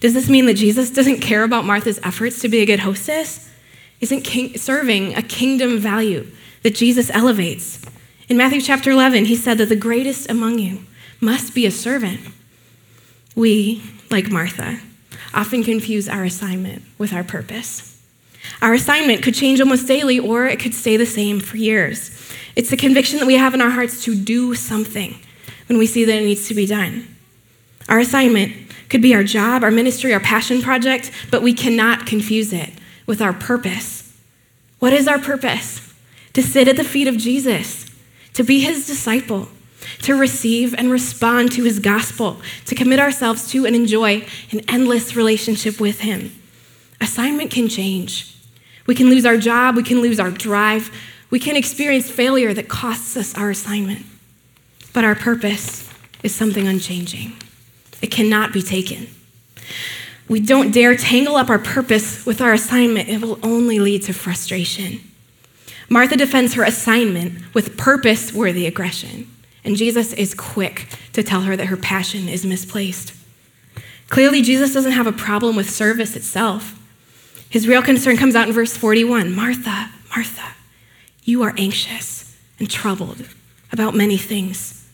Does 0.00 0.14
this 0.14 0.28
mean 0.28 0.46
that 0.46 0.54
Jesus 0.54 0.90
doesn't 0.90 1.20
care 1.20 1.42
about 1.42 1.64
Martha's 1.64 2.00
efforts 2.02 2.40
to 2.40 2.48
be 2.48 2.60
a 2.60 2.66
good 2.66 2.80
hostess? 2.80 3.50
Isn't 4.00 4.22
king- 4.22 4.56
serving 4.58 5.14
a 5.14 5.22
kingdom 5.22 5.78
value 5.78 6.26
that 6.62 6.74
Jesus 6.74 7.10
elevates? 7.10 7.80
In 8.28 8.36
Matthew 8.36 8.60
chapter 8.60 8.90
11, 8.90 9.24
he 9.26 9.36
said 9.36 9.58
that 9.58 9.68
the 9.68 9.76
greatest 9.76 10.28
among 10.28 10.58
you 10.58 10.84
must 11.20 11.54
be 11.54 11.64
a 11.64 11.70
servant. 11.70 12.20
We, 13.36 13.82
like 14.10 14.30
Martha, 14.30 14.80
often 15.32 15.62
confuse 15.62 16.08
our 16.08 16.24
assignment 16.24 16.82
with 16.98 17.12
our 17.12 17.22
purpose. 17.22 18.02
Our 18.62 18.74
assignment 18.74 19.22
could 19.22 19.34
change 19.34 19.60
almost 19.60 19.86
daily, 19.86 20.18
or 20.18 20.46
it 20.46 20.58
could 20.58 20.74
stay 20.74 20.96
the 20.96 21.06
same 21.06 21.38
for 21.40 21.58
years. 21.58 22.10
It's 22.56 22.70
the 22.70 22.76
conviction 22.76 23.18
that 23.18 23.26
we 23.26 23.36
have 23.36 23.52
in 23.52 23.60
our 23.60 23.70
hearts 23.70 24.02
to 24.04 24.14
do 24.14 24.54
something 24.54 25.16
when 25.68 25.78
we 25.78 25.86
see 25.86 26.04
that 26.04 26.16
it 26.16 26.24
needs 26.24 26.48
to 26.48 26.54
be 26.54 26.66
done. 26.66 27.14
Our 27.88 27.98
assignment 27.98 28.54
could 28.88 29.02
be 29.02 29.14
our 29.14 29.24
job, 29.24 29.62
our 29.62 29.70
ministry, 29.70 30.14
our 30.14 30.20
passion 30.20 30.62
project, 30.62 31.10
but 31.30 31.42
we 31.42 31.52
cannot 31.52 32.06
confuse 32.06 32.52
it 32.52 32.70
with 33.04 33.20
our 33.20 33.34
purpose. 33.34 34.16
What 34.78 34.92
is 34.92 35.06
our 35.06 35.18
purpose? 35.18 35.92
To 36.32 36.42
sit 36.42 36.68
at 36.68 36.76
the 36.76 36.84
feet 36.84 37.08
of 37.08 37.16
Jesus, 37.16 37.86
to 38.34 38.44
be 38.44 38.60
his 38.60 38.86
disciple, 38.86 39.48
to 40.02 40.14
receive 40.14 40.74
and 40.74 40.90
respond 40.90 41.52
to 41.52 41.64
his 41.64 41.78
gospel, 41.78 42.40
to 42.66 42.74
commit 42.74 43.00
ourselves 43.00 43.50
to 43.50 43.66
and 43.66 43.74
enjoy 43.76 44.26
an 44.50 44.60
endless 44.68 45.16
relationship 45.16 45.80
with 45.80 46.00
him. 46.00 46.32
Assignment 47.00 47.50
can 47.50 47.68
change. 47.68 48.36
We 48.86 48.94
can 48.94 49.10
lose 49.10 49.26
our 49.26 49.36
job, 49.36 49.76
we 49.76 49.82
can 49.82 50.00
lose 50.00 50.20
our 50.20 50.30
drive, 50.30 50.90
we 51.30 51.38
can 51.38 51.56
experience 51.56 52.10
failure 52.10 52.54
that 52.54 52.68
costs 52.68 53.16
us 53.16 53.36
our 53.36 53.50
assignment. 53.50 54.06
But 54.92 55.04
our 55.04 55.14
purpose 55.14 55.90
is 56.22 56.34
something 56.34 56.66
unchanging. 56.66 57.36
It 58.00 58.08
cannot 58.08 58.52
be 58.52 58.62
taken. 58.62 59.08
We 60.28 60.40
don't 60.40 60.72
dare 60.72 60.96
tangle 60.96 61.36
up 61.36 61.50
our 61.50 61.58
purpose 61.58 62.26
with 62.26 62.40
our 62.40 62.52
assignment, 62.52 63.08
it 63.08 63.20
will 63.20 63.38
only 63.42 63.78
lead 63.78 64.02
to 64.04 64.12
frustration. 64.12 65.00
Martha 65.88 66.16
defends 66.16 66.54
her 66.54 66.64
assignment 66.64 67.54
with 67.54 67.76
purpose 67.76 68.32
worthy 68.32 68.66
aggression, 68.66 69.30
and 69.66 69.76
Jesus 69.76 70.12
is 70.12 70.32
quick 70.32 70.86
to 71.12 71.24
tell 71.24 71.42
her 71.42 71.56
that 71.56 71.66
her 71.66 71.76
passion 71.76 72.28
is 72.28 72.46
misplaced. 72.46 73.12
Clearly, 74.08 74.40
Jesus 74.40 74.72
doesn't 74.72 74.92
have 74.92 75.08
a 75.08 75.12
problem 75.12 75.56
with 75.56 75.68
service 75.68 76.14
itself. 76.14 76.80
His 77.50 77.66
real 77.66 77.82
concern 77.82 78.16
comes 78.16 78.36
out 78.36 78.46
in 78.46 78.54
verse 78.54 78.76
41 78.76 79.34
Martha, 79.34 79.90
Martha, 80.14 80.54
you 81.24 81.42
are 81.42 81.52
anxious 81.58 82.38
and 82.60 82.70
troubled 82.70 83.28
about 83.72 83.94
many 83.94 84.16
things. 84.16 84.88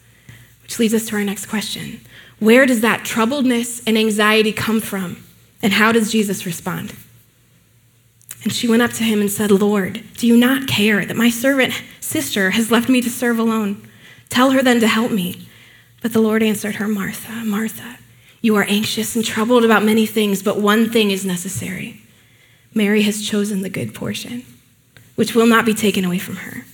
Which 0.62 0.78
leads 0.78 0.94
us 0.94 1.06
to 1.06 1.16
our 1.16 1.24
next 1.24 1.46
question 1.46 2.00
where 2.38 2.64
does 2.64 2.80
that 2.80 3.02
troubledness 3.02 3.82
and 3.86 3.98
anxiety 3.98 4.52
come 4.52 4.80
from? 4.80 5.22
And 5.62 5.74
how 5.74 5.92
does 5.92 6.10
Jesus 6.10 6.46
respond? 6.46 6.94
And 8.42 8.52
she 8.52 8.66
went 8.66 8.82
up 8.82 8.92
to 8.92 9.04
him 9.04 9.20
and 9.20 9.30
said, 9.30 9.50
Lord, 9.50 10.02
do 10.16 10.26
you 10.26 10.36
not 10.36 10.66
care 10.66 11.04
that 11.04 11.16
my 11.16 11.30
servant 11.30 11.74
sister 12.00 12.50
has 12.50 12.70
left 12.70 12.88
me 12.88 13.00
to 13.02 13.10
serve 13.10 13.38
alone? 13.38 13.86
Tell 14.32 14.52
her 14.52 14.62
then 14.62 14.80
to 14.80 14.88
help 14.88 15.12
me. 15.12 15.46
But 16.00 16.14
the 16.14 16.20
Lord 16.22 16.42
answered 16.42 16.76
her, 16.76 16.88
Martha, 16.88 17.44
Martha, 17.44 17.98
you 18.40 18.56
are 18.56 18.64
anxious 18.64 19.14
and 19.14 19.22
troubled 19.22 19.62
about 19.62 19.84
many 19.84 20.06
things, 20.06 20.42
but 20.42 20.58
one 20.58 20.88
thing 20.88 21.10
is 21.10 21.26
necessary. 21.26 22.00
Mary 22.72 23.02
has 23.02 23.28
chosen 23.28 23.60
the 23.60 23.68
good 23.68 23.94
portion, 23.94 24.42
which 25.16 25.34
will 25.34 25.44
not 25.44 25.66
be 25.66 25.74
taken 25.74 26.02
away 26.06 26.18
from 26.18 26.36
her. 26.36 26.64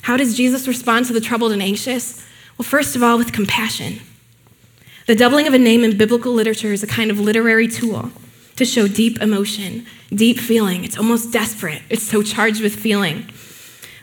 How 0.00 0.16
does 0.16 0.34
Jesus 0.34 0.66
respond 0.66 1.04
to 1.04 1.12
the 1.12 1.20
troubled 1.20 1.52
and 1.52 1.62
anxious? 1.62 2.24
Well, 2.56 2.64
first 2.64 2.96
of 2.96 3.02
all, 3.02 3.18
with 3.18 3.34
compassion. 3.34 4.00
The 5.06 5.14
doubling 5.14 5.46
of 5.46 5.52
a 5.52 5.58
name 5.58 5.84
in 5.84 5.98
biblical 5.98 6.32
literature 6.32 6.72
is 6.72 6.82
a 6.82 6.86
kind 6.86 7.10
of 7.10 7.20
literary 7.20 7.68
tool 7.68 8.12
to 8.56 8.64
show 8.64 8.88
deep 8.88 9.20
emotion, 9.20 9.84
deep 10.08 10.38
feeling. 10.38 10.86
It's 10.86 10.96
almost 10.96 11.30
desperate, 11.30 11.82
it's 11.90 12.02
so 12.02 12.22
charged 12.22 12.62
with 12.62 12.74
feeling. 12.74 13.26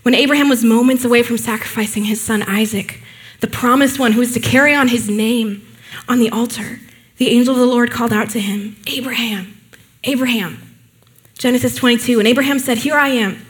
When 0.03 0.15
Abraham 0.15 0.49
was 0.49 0.63
moments 0.63 1.05
away 1.05 1.23
from 1.23 1.37
sacrificing 1.37 2.05
his 2.05 2.21
son 2.21 2.43
Isaac, 2.43 3.01
the 3.39 3.47
promised 3.47 3.99
one 3.99 4.13
who 4.13 4.19
was 4.19 4.33
to 4.33 4.39
carry 4.39 4.73
on 4.73 4.87
his 4.87 5.09
name 5.09 5.65
on 6.07 6.19
the 6.19 6.29
altar, 6.29 6.79
the 7.17 7.29
angel 7.29 7.53
of 7.53 7.59
the 7.59 7.67
Lord 7.67 7.91
called 7.91 8.13
out 8.13 8.29
to 8.31 8.39
him, 8.39 8.77
Abraham, 8.87 9.59
Abraham. 10.03 10.71
Genesis 11.37 11.75
22, 11.75 12.19
and 12.19 12.27
Abraham 12.27 12.59
said, 12.59 12.79
Here 12.79 12.95
I 12.95 13.09
am. 13.09 13.45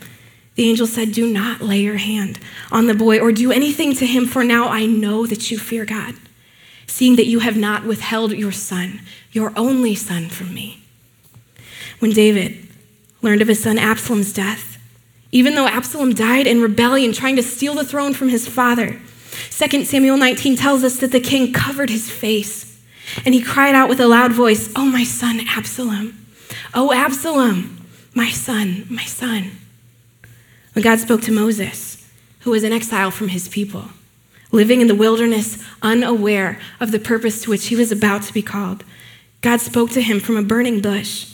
The 0.56 0.70
angel 0.70 0.88
said, 0.88 1.12
Do 1.12 1.32
not 1.32 1.62
lay 1.62 1.80
your 1.80 1.98
hand 1.98 2.40
on 2.72 2.88
the 2.88 2.94
boy 2.94 3.20
or 3.20 3.32
do 3.32 3.52
anything 3.52 3.94
to 3.96 4.06
him, 4.06 4.26
for 4.26 4.44
now 4.44 4.68
I 4.68 4.86
know 4.86 5.26
that 5.26 5.52
you 5.52 5.58
fear 5.58 5.86
God, 5.86 6.16
seeing 6.88 7.16
that 7.16 7.28
you 7.28 7.40
have 7.40 7.58
not 7.58 7.86
withheld 7.86 8.34
your 8.34 8.52
son, 8.52 9.02
your 9.32 9.54
only 9.58 9.96
son, 9.96 10.30
from 10.30 10.54
me. 10.54 10.84
When 12.00 12.12
David 12.12 12.68
learned 13.22 13.42
of 13.42 13.48
his 13.48 13.64
son 13.64 13.78
Absalom's 13.78 14.34
death, 14.34 14.71
even 15.32 15.56
though 15.56 15.68
Absalom 15.68 16.14
died 16.14 16.48
in 16.48 16.62
rebellion, 16.62 17.14
trying 17.14 17.36
to 17.38 17.44
steal 17.44 17.74
the 17.74 17.86
throne 17.86 18.14
from 18.14 18.30
his 18.30 18.48
father, 18.48 19.00
2 19.50 19.86
Samuel 19.86 20.18
19 20.18 20.56
tells 20.58 20.84
us 20.84 20.98
that 21.00 21.12
the 21.12 21.20
king 21.20 21.54
covered 21.54 21.90
his 21.90 22.10
face 22.10 22.82
and 23.26 23.34
he 23.34 23.42
cried 23.42 23.76
out 23.76 23.90
with 23.90 24.00
a 24.00 24.08
loud 24.08 24.34
voice, 24.34 24.72
Oh, 24.76 24.86
my 24.86 25.04
son, 25.04 25.42
Absalom! 25.48 26.18
Oh, 26.74 26.94
Absalom, 26.94 27.86
my 28.14 28.30
son, 28.30 28.86
my 28.90 29.06
son. 29.06 29.52
When 30.74 30.84
God 30.84 31.00
spoke 31.00 31.22
to 31.24 31.32
Moses, 31.32 32.10
who 32.42 32.52
was 32.52 32.64
in 32.64 32.74
exile 32.74 33.12
from 33.12 33.30
his 33.30 33.48
people, 33.48 33.90
living 34.52 34.82
in 34.82 34.88
the 34.88 34.96
wilderness, 34.96 35.64
unaware 35.82 36.60
of 36.80 36.92
the 36.92 37.00
purpose 37.00 37.42
to 37.44 37.50
which 37.50 37.68
he 37.68 37.76
was 37.76 37.92
about 37.92 38.24
to 38.24 38.34
be 38.34 38.42
called, 38.42 38.84
God 39.42 39.60
spoke 39.60 39.90
to 39.92 40.02
him 40.02 40.20
from 40.20 40.38
a 40.38 40.44
burning 40.44 40.82
bush. 40.82 41.34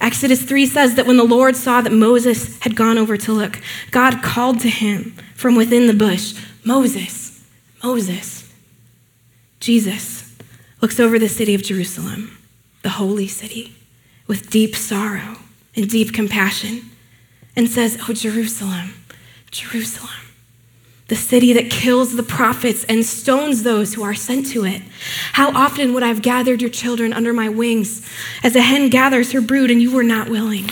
Exodus 0.00 0.42
3 0.42 0.66
says 0.66 0.94
that 0.94 1.06
when 1.06 1.16
the 1.16 1.24
Lord 1.24 1.56
saw 1.56 1.80
that 1.80 1.92
Moses 1.92 2.58
had 2.60 2.76
gone 2.76 2.98
over 2.98 3.16
to 3.16 3.32
look, 3.32 3.60
God 3.90 4.22
called 4.22 4.60
to 4.60 4.68
him 4.68 5.14
from 5.34 5.56
within 5.56 5.86
the 5.86 5.94
bush, 5.94 6.34
Moses, 6.64 7.44
Moses. 7.82 8.50
Jesus 9.58 10.36
looks 10.80 10.98
over 10.98 11.18
the 11.18 11.28
city 11.28 11.54
of 11.54 11.62
Jerusalem, 11.62 12.38
the 12.82 12.90
holy 12.90 13.26
city, 13.26 13.74
with 14.26 14.50
deep 14.50 14.74
sorrow 14.74 15.36
and 15.76 15.88
deep 15.88 16.14
compassion, 16.14 16.90
and 17.54 17.68
says, 17.68 17.98
Oh, 18.08 18.12
Jerusalem, 18.12 18.94
Jerusalem, 19.50 20.29
the 21.10 21.16
city 21.16 21.52
that 21.52 21.68
kills 21.68 22.14
the 22.14 22.22
prophets 22.22 22.84
and 22.84 23.04
stones 23.04 23.64
those 23.64 23.94
who 23.94 24.02
are 24.04 24.14
sent 24.14 24.46
to 24.46 24.64
it. 24.64 24.80
How 25.32 25.50
often 25.50 25.92
would 25.92 26.04
I 26.04 26.06
have 26.06 26.22
gathered 26.22 26.60
your 26.60 26.70
children 26.70 27.12
under 27.12 27.32
my 27.32 27.48
wings 27.48 28.08
as 28.44 28.54
a 28.54 28.60
hen 28.60 28.90
gathers 28.90 29.32
her 29.32 29.40
brood, 29.40 29.72
and 29.72 29.82
you 29.82 29.90
were 29.92 30.04
not 30.04 30.28
willing? 30.28 30.70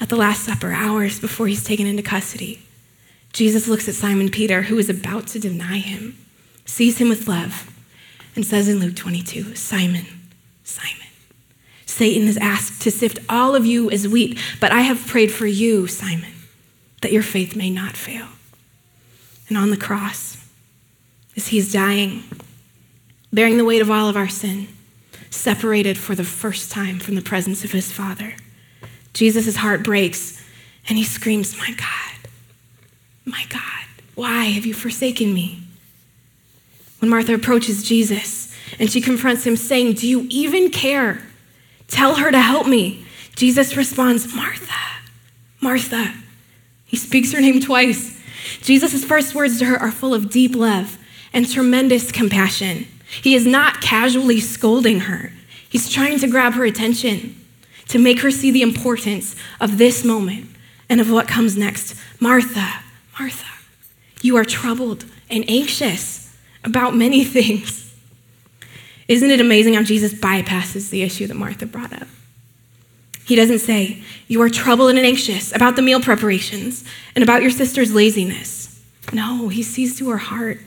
At 0.00 0.08
the 0.08 0.14
Last 0.14 0.44
Supper, 0.44 0.70
hours 0.70 1.18
before 1.18 1.48
he's 1.48 1.64
taken 1.64 1.84
into 1.84 2.04
custody, 2.04 2.62
Jesus 3.32 3.66
looks 3.66 3.88
at 3.88 3.96
Simon 3.96 4.30
Peter, 4.30 4.62
who 4.62 4.78
is 4.78 4.88
about 4.88 5.26
to 5.28 5.40
deny 5.40 5.78
him, 5.78 6.16
sees 6.64 6.98
him 6.98 7.08
with 7.08 7.26
love, 7.26 7.68
and 8.36 8.46
says 8.46 8.68
in 8.68 8.78
Luke 8.78 8.94
22 8.94 9.56
Simon, 9.56 10.06
Simon, 10.62 11.08
Satan 11.86 12.28
is 12.28 12.36
asked 12.36 12.82
to 12.82 12.92
sift 12.92 13.18
all 13.28 13.56
of 13.56 13.66
you 13.66 13.90
as 13.90 14.06
wheat, 14.06 14.38
but 14.60 14.70
I 14.70 14.82
have 14.82 15.08
prayed 15.08 15.32
for 15.32 15.48
you, 15.48 15.88
Simon, 15.88 16.34
that 17.02 17.10
your 17.10 17.24
faith 17.24 17.56
may 17.56 17.68
not 17.68 17.96
fail 17.96 18.28
and 19.48 19.56
on 19.56 19.70
the 19.70 19.76
cross 19.76 20.36
as 21.36 21.48
he's 21.48 21.72
dying, 21.72 22.24
bearing 23.32 23.58
the 23.58 23.64
weight 23.64 23.82
of 23.82 23.90
all 23.90 24.08
of 24.08 24.16
our 24.16 24.28
sin, 24.28 24.68
separated 25.30 25.98
for 25.98 26.14
the 26.14 26.24
first 26.24 26.70
time 26.70 26.98
from 26.98 27.14
the 27.14 27.22
presence 27.22 27.64
of 27.64 27.72
his 27.72 27.92
Father. 27.92 28.34
Jesus' 29.12 29.56
heart 29.56 29.82
breaks 29.82 30.42
and 30.88 30.98
he 30.98 31.04
screams, 31.04 31.58
My 31.58 31.72
God, 31.76 32.30
my 33.24 33.44
God, 33.48 33.62
why 34.14 34.44
have 34.44 34.66
you 34.66 34.74
forsaken 34.74 35.32
me? 35.34 35.62
When 37.00 37.10
Martha 37.10 37.34
approaches 37.34 37.86
Jesus 37.86 38.54
and 38.78 38.90
she 38.90 39.00
confronts 39.00 39.46
him, 39.46 39.56
saying, 39.56 39.94
Do 39.94 40.08
you 40.08 40.26
even 40.30 40.70
care? 40.70 41.22
Tell 41.88 42.16
her 42.16 42.30
to 42.30 42.40
help 42.40 42.66
me. 42.66 43.04
Jesus 43.36 43.76
responds, 43.76 44.34
Martha, 44.34 44.72
Martha. 45.60 46.14
He 46.86 46.96
speaks 46.96 47.32
her 47.32 47.40
name 47.40 47.60
twice. 47.60 48.15
Jesus' 48.66 49.04
first 49.04 49.32
words 49.32 49.60
to 49.60 49.64
her 49.66 49.78
are 49.78 49.92
full 49.92 50.12
of 50.12 50.28
deep 50.28 50.56
love 50.56 50.98
and 51.32 51.48
tremendous 51.48 52.10
compassion. 52.10 52.88
He 53.22 53.36
is 53.36 53.46
not 53.46 53.80
casually 53.80 54.40
scolding 54.40 55.00
her, 55.00 55.32
he's 55.68 55.88
trying 55.88 56.18
to 56.18 56.26
grab 56.26 56.54
her 56.54 56.64
attention, 56.64 57.40
to 57.86 58.00
make 58.00 58.22
her 58.22 58.30
see 58.32 58.50
the 58.50 58.62
importance 58.62 59.36
of 59.60 59.78
this 59.78 60.04
moment 60.04 60.50
and 60.88 61.00
of 61.00 61.12
what 61.12 61.28
comes 61.28 61.56
next. 61.56 61.94
Martha, 62.18 62.80
Martha, 63.20 63.46
you 64.20 64.36
are 64.36 64.44
troubled 64.44 65.04
and 65.30 65.48
anxious 65.48 66.36
about 66.64 66.96
many 66.96 67.22
things. 67.36 67.94
Isn't 69.06 69.30
it 69.30 69.40
amazing 69.40 69.74
how 69.74 69.84
Jesus 69.84 70.12
bypasses 70.12 70.90
the 70.90 71.04
issue 71.04 71.28
that 71.28 71.34
Martha 71.34 71.66
brought 71.66 71.92
up? 71.92 72.08
He 73.26 73.34
doesn't 73.34 73.58
say, 73.58 74.04
You 74.28 74.40
are 74.42 74.48
troubled 74.48 74.90
and 74.90 75.00
anxious 75.00 75.52
about 75.52 75.74
the 75.74 75.82
meal 75.82 76.00
preparations 76.00 76.84
and 77.16 77.24
about 77.24 77.42
your 77.42 77.50
sister's 77.50 77.92
laziness. 77.92 78.80
No, 79.12 79.48
he 79.48 79.64
sees 79.64 79.98
to 79.98 80.08
her 80.10 80.16
heart. 80.16 80.60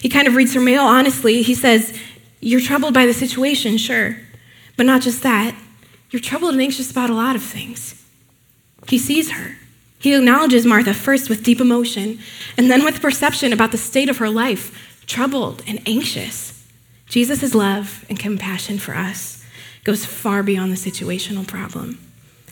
He 0.00 0.10
kind 0.10 0.28
of 0.28 0.34
reads 0.34 0.52
her 0.52 0.60
mail 0.60 0.82
honestly. 0.82 1.40
He 1.40 1.54
says, 1.54 1.98
You're 2.40 2.60
troubled 2.60 2.92
by 2.92 3.06
the 3.06 3.14
situation, 3.14 3.78
sure. 3.78 4.18
But 4.76 4.84
not 4.84 5.00
just 5.00 5.22
that, 5.22 5.56
you're 6.10 6.20
troubled 6.20 6.52
and 6.52 6.62
anxious 6.62 6.90
about 6.90 7.08
a 7.08 7.14
lot 7.14 7.34
of 7.34 7.42
things. 7.42 8.04
He 8.88 8.98
sees 8.98 9.30
her. 9.30 9.56
He 9.98 10.14
acknowledges 10.14 10.66
Martha 10.66 10.92
first 10.92 11.30
with 11.30 11.42
deep 11.42 11.62
emotion 11.62 12.18
and 12.58 12.70
then 12.70 12.84
with 12.84 13.00
perception 13.00 13.54
about 13.54 13.72
the 13.72 13.78
state 13.78 14.10
of 14.10 14.18
her 14.18 14.28
life, 14.28 15.02
troubled 15.06 15.62
and 15.66 15.80
anxious. 15.86 16.62
Jesus' 17.08 17.54
love 17.54 18.04
and 18.10 18.18
compassion 18.18 18.78
for 18.78 18.94
us 18.94 19.45
goes 19.86 20.04
far 20.04 20.42
beyond 20.42 20.72
the 20.72 20.90
situational 20.90 21.46
problem 21.46 21.96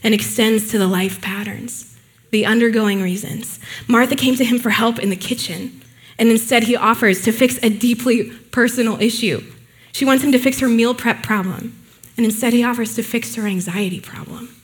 and 0.05 0.15
extends 0.15 0.71
to 0.71 0.79
the 0.79 0.87
life 0.87 1.21
patterns, 1.21 1.99
the 2.31 2.47
undergoing 2.47 3.03
reasons. 3.03 3.59
Martha 3.89 4.15
came 4.15 4.37
to 4.37 4.45
him 4.45 4.57
for 4.57 4.71
help 4.71 5.01
in 5.01 5.11
the 5.11 5.17
kitchen, 5.17 5.83
and 6.17 6.29
instead 6.29 6.63
he 6.63 6.77
offers 6.77 7.23
to 7.23 7.33
fix 7.33 7.59
a 7.61 7.69
deeply 7.69 8.31
personal 8.53 9.01
issue. 9.01 9.43
She 9.91 10.05
wants 10.05 10.23
him 10.23 10.31
to 10.31 10.39
fix 10.39 10.61
her 10.61 10.69
meal 10.69 10.95
prep 10.95 11.25
problem, 11.25 11.77
and 12.17 12.25
instead 12.25 12.53
he 12.53 12.63
offers 12.63 12.95
to 12.95 13.03
fix 13.03 13.35
her 13.35 13.49
anxiety 13.49 13.99
problem. 13.99 14.55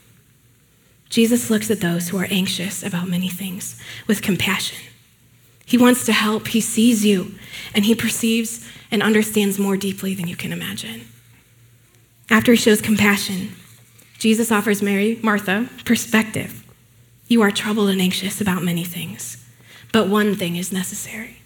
Jesus 1.09 1.51
looks 1.51 1.73
at 1.73 1.81
those 1.81 2.11
who 2.11 2.19
are 2.19 2.29
anxious 2.31 2.85
about 2.85 3.09
many 3.09 3.29
things 3.29 3.83
with 4.07 4.23
compassion. 4.23 4.79
He 5.67 5.77
wants 5.77 6.07
to 6.07 6.13
help, 6.13 6.47
he 6.47 6.61
sees 6.61 7.05
you, 7.05 7.35
and 7.75 7.85
he 7.85 7.97
perceives 7.97 8.65
and 8.93 9.03
understands 9.03 9.59
more 9.59 9.77
deeply 9.77 10.15
than 10.15 10.29
you 10.29 10.37
can 10.37 10.53
imagine. 10.53 11.09
After 12.31 12.53
he 12.53 12.57
shows 12.57 12.81
compassion, 12.81 13.51
Jesus 14.19 14.53
offers 14.53 14.83
Mary, 14.83 15.19
Martha, 15.21 15.69
perspective. 15.85 16.65
You 17.27 17.43
are 17.43 17.51
troubled 17.51 17.91
and 17.91 18.01
anxious 18.01 18.41
about 18.41 18.63
many 18.63 18.85
things, 18.85 19.45
but 19.93 20.09
one 20.09 20.37
thing 20.37 20.55
is 20.55 20.73
necessary. 20.73 21.39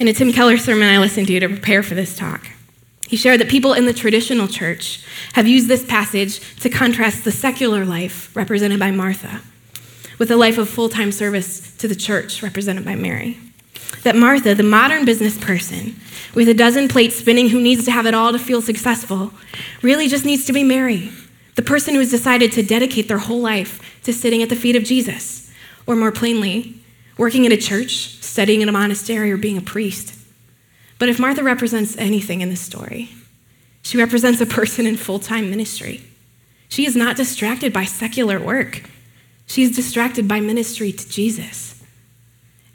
In 0.00 0.08
a 0.08 0.12
Tim 0.12 0.32
Keller 0.32 0.58
sermon 0.58 0.88
I 0.88 0.98
listened 0.98 1.28
to 1.28 1.38
to 1.38 1.48
prepare 1.48 1.84
for 1.84 1.94
this 1.94 2.16
talk, 2.16 2.48
he 3.06 3.16
shared 3.16 3.40
that 3.40 3.48
people 3.48 3.74
in 3.74 3.86
the 3.86 3.92
traditional 3.92 4.48
church 4.48 5.04
have 5.34 5.46
used 5.46 5.68
this 5.68 5.84
passage 5.84 6.40
to 6.60 6.68
contrast 6.68 7.22
the 7.22 7.32
secular 7.32 7.84
life 7.84 8.34
represented 8.34 8.80
by 8.80 8.90
Martha 8.90 9.42
with 10.18 10.30
a 10.30 10.36
life 10.36 10.58
of 10.58 10.68
full 10.68 10.88
time 10.88 11.12
service 11.12 11.76
to 11.76 11.86
the 11.86 11.94
church 11.94 12.42
represented 12.42 12.84
by 12.84 12.94
Mary 12.94 13.38
that 14.02 14.16
Martha, 14.16 14.54
the 14.54 14.62
modern 14.62 15.04
business 15.04 15.38
person 15.38 15.96
with 16.34 16.48
a 16.48 16.54
dozen 16.54 16.88
plates 16.88 17.16
spinning 17.16 17.48
who 17.48 17.60
needs 17.60 17.84
to 17.84 17.90
have 17.90 18.06
it 18.06 18.14
all 18.14 18.32
to 18.32 18.38
feel 18.38 18.62
successful, 18.62 19.32
really 19.82 20.08
just 20.08 20.24
needs 20.24 20.44
to 20.46 20.52
be 20.52 20.62
Mary, 20.62 21.10
the 21.56 21.62
person 21.62 21.94
who 21.94 22.00
has 22.00 22.10
decided 22.10 22.52
to 22.52 22.62
dedicate 22.62 23.08
their 23.08 23.18
whole 23.18 23.40
life 23.40 24.00
to 24.04 24.12
sitting 24.12 24.42
at 24.42 24.48
the 24.48 24.56
feet 24.56 24.76
of 24.76 24.84
Jesus, 24.84 25.52
or 25.86 25.96
more 25.96 26.12
plainly, 26.12 26.76
working 27.18 27.44
at 27.46 27.52
a 27.52 27.56
church, 27.56 28.16
studying 28.22 28.62
in 28.62 28.68
a 28.68 28.72
monastery, 28.72 29.30
or 29.30 29.36
being 29.36 29.58
a 29.58 29.62
priest. 29.62 30.14
But 30.98 31.08
if 31.08 31.18
Martha 31.18 31.42
represents 31.42 31.96
anything 31.96 32.40
in 32.40 32.50
this 32.50 32.60
story, 32.60 33.10
she 33.82 33.98
represents 33.98 34.40
a 34.40 34.46
person 34.46 34.86
in 34.86 34.96
full 34.96 35.18
time 35.18 35.50
ministry. 35.50 36.02
She 36.68 36.86
is 36.86 36.94
not 36.94 37.16
distracted 37.16 37.72
by 37.72 37.84
secular 37.84 38.38
work. 38.38 38.82
She 39.46 39.62
is 39.62 39.74
distracted 39.74 40.28
by 40.28 40.40
ministry 40.40 40.92
to 40.92 41.08
Jesus. 41.08 41.69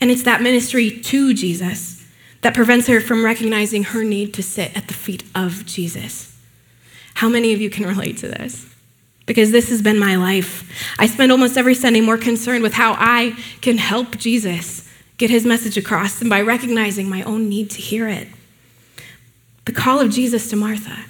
And 0.02 0.12
it's 0.12 0.24
that 0.24 0.42
ministry 0.42 0.92
to 0.92 1.34
Jesus 1.34 2.06
that 2.42 2.54
prevents 2.54 2.88
her 2.88 3.02
from 3.02 3.26
recognizing 3.26 3.84
her 3.86 4.04
need 4.04 4.34
to 4.36 4.44
sit 4.44 4.76
at 4.78 4.88
the 4.88 4.94
feet 4.94 5.24
of 5.34 5.66
Jesus. 5.66 6.38
How 7.16 7.30
many 7.30 7.54
of 7.54 7.62
you 7.62 7.70
can 7.70 7.86
relate 7.86 8.18
to 8.18 8.28
this? 8.28 8.68
Because 9.26 9.52
this 9.52 9.70
has 9.70 9.82
been 9.82 9.98
my 9.98 10.16
life. 10.16 10.70
I 11.00 11.08
spend 11.08 11.32
almost 11.32 11.58
every 11.58 11.74
Sunday 11.74 12.02
more 12.02 12.18
concerned 12.18 12.62
with 12.62 12.74
how 12.74 12.96
I 13.00 13.36
can 13.62 13.78
help 13.78 14.18
Jesus 14.18 14.88
get 15.18 15.30
his 15.30 15.46
message 15.46 15.78
across 15.78 16.20
than 16.20 16.30
by 16.30 16.42
recognizing 16.42 17.10
my 17.10 17.24
own 17.24 17.50
need 17.50 17.72
to 17.72 17.82
hear 17.82 18.08
it. 18.08 18.28
The 19.66 19.72
call 19.72 20.00
of 20.00 20.12
Jesus 20.12 20.50
to 20.50 20.56
Martha 20.56 21.06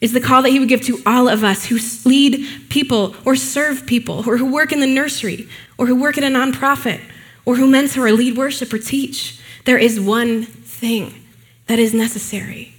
is 0.00 0.12
the 0.12 0.20
call 0.20 0.42
that 0.42 0.50
he 0.50 0.58
would 0.58 0.68
give 0.68 0.82
to 0.82 1.00
all 1.06 1.28
of 1.28 1.44
us 1.44 1.66
who 1.66 1.78
lead 2.08 2.44
people 2.70 3.14
or 3.24 3.36
serve 3.36 3.86
people 3.86 4.28
or 4.28 4.38
who 4.38 4.50
work 4.50 4.72
in 4.72 4.80
the 4.80 4.86
nursery 4.86 5.48
or 5.78 5.86
who 5.86 5.94
work 5.94 6.18
at 6.18 6.24
a 6.24 6.26
nonprofit 6.26 7.00
or 7.44 7.56
who 7.56 7.66
mentor 7.66 8.06
or 8.06 8.12
lead 8.12 8.36
worship 8.36 8.72
or 8.72 8.78
teach. 8.78 9.40
There 9.64 9.78
is 9.78 10.00
one 10.00 10.44
thing 10.44 11.24
that 11.66 11.78
is 11.78 11.94
necessary 11.94 12.74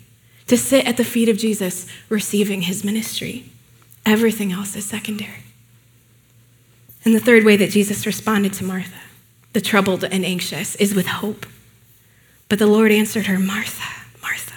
to 0.47 0.57
sit 0.57 0.85
at 0.85 0.97
the 0.97 1.03
feet 1.03 1.29
of 1.29 1.37
Jesus 1.37 1.87
receiving 2.09 2.63
his 2.63 2.83
ministry. 2.83 3.45
Everything 4.05 4.51
else 4.51 4.75
is 4.75 4.85
secondary. 4.85 5.43
And 7.05 7.15
the 7.15 7.19
third 7.19 7.43
way 7.43 7.55
that 7.57 7.71
Jesus 7.71 8.05
responded 8.05 8.53
to 8.53 8.63
Martha, 8.63 8.99
the 9.53 9.61
troubled 9.61 10.03
and 10.03 10.25
anxious, 10.25 10.75
is 10.75 10.93
with 10.93 11.07
hope. 11.07 11.45
But 12.49 12.59
the 12.59 12.67
Lord 12.67 12.91
answered 12.91 13.27
her, 13.27 13.39
Martha, 13.39 14.05
Martha, 14.21 14.55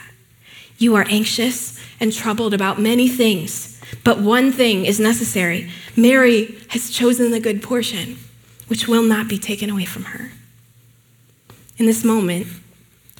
you 0.79 0.95
are 0.95 1.07
anxious 1.09 1.79
and 2.01 2.13
troubled 2.13 2.53
about 2.53 2.81
many 2.81 3.09
things, 3.09 3.81
but 4.03 4.19
one 4.19 4.51
thing 4.51 4.85
is 4.85 4.99
necessary. 4.99 5.71
Mary 5.97 6.59
has 6.71 6.91
chosen 6.91 7.31
the 7.31 7.41
good 7.41 7.63
portion, 7.63 8.19
which 8.69 8.89
will 8.89 9.03
not 9.03 9.29
be 9.29 9.39
taken 9.39 9.71
away 9.71 9.85
from 9.85 10.05
her. 10.05 10.33
In 11.77 11.87
this 11.87 12.05
moment, 12.05 12.47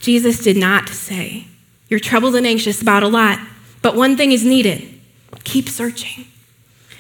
Jesus 0.01 0.43
did 0.43 0.57
not 0.57 0.89
say, 0.89 1.47
You're 1.89 2.01
troubled 2.01 2.35
and 2.35 2.47
anxious 2.47 2.81
about 2.81 3.03
a 3.03 3.09
lot, 3.09 3.39
but 3.83 3.97
one 3.97 4.17
thing 4.17 4.33
is 4.33 4.45
needed 4.45 4.91
keep 5.45 5.69
searching. 5.69 6.27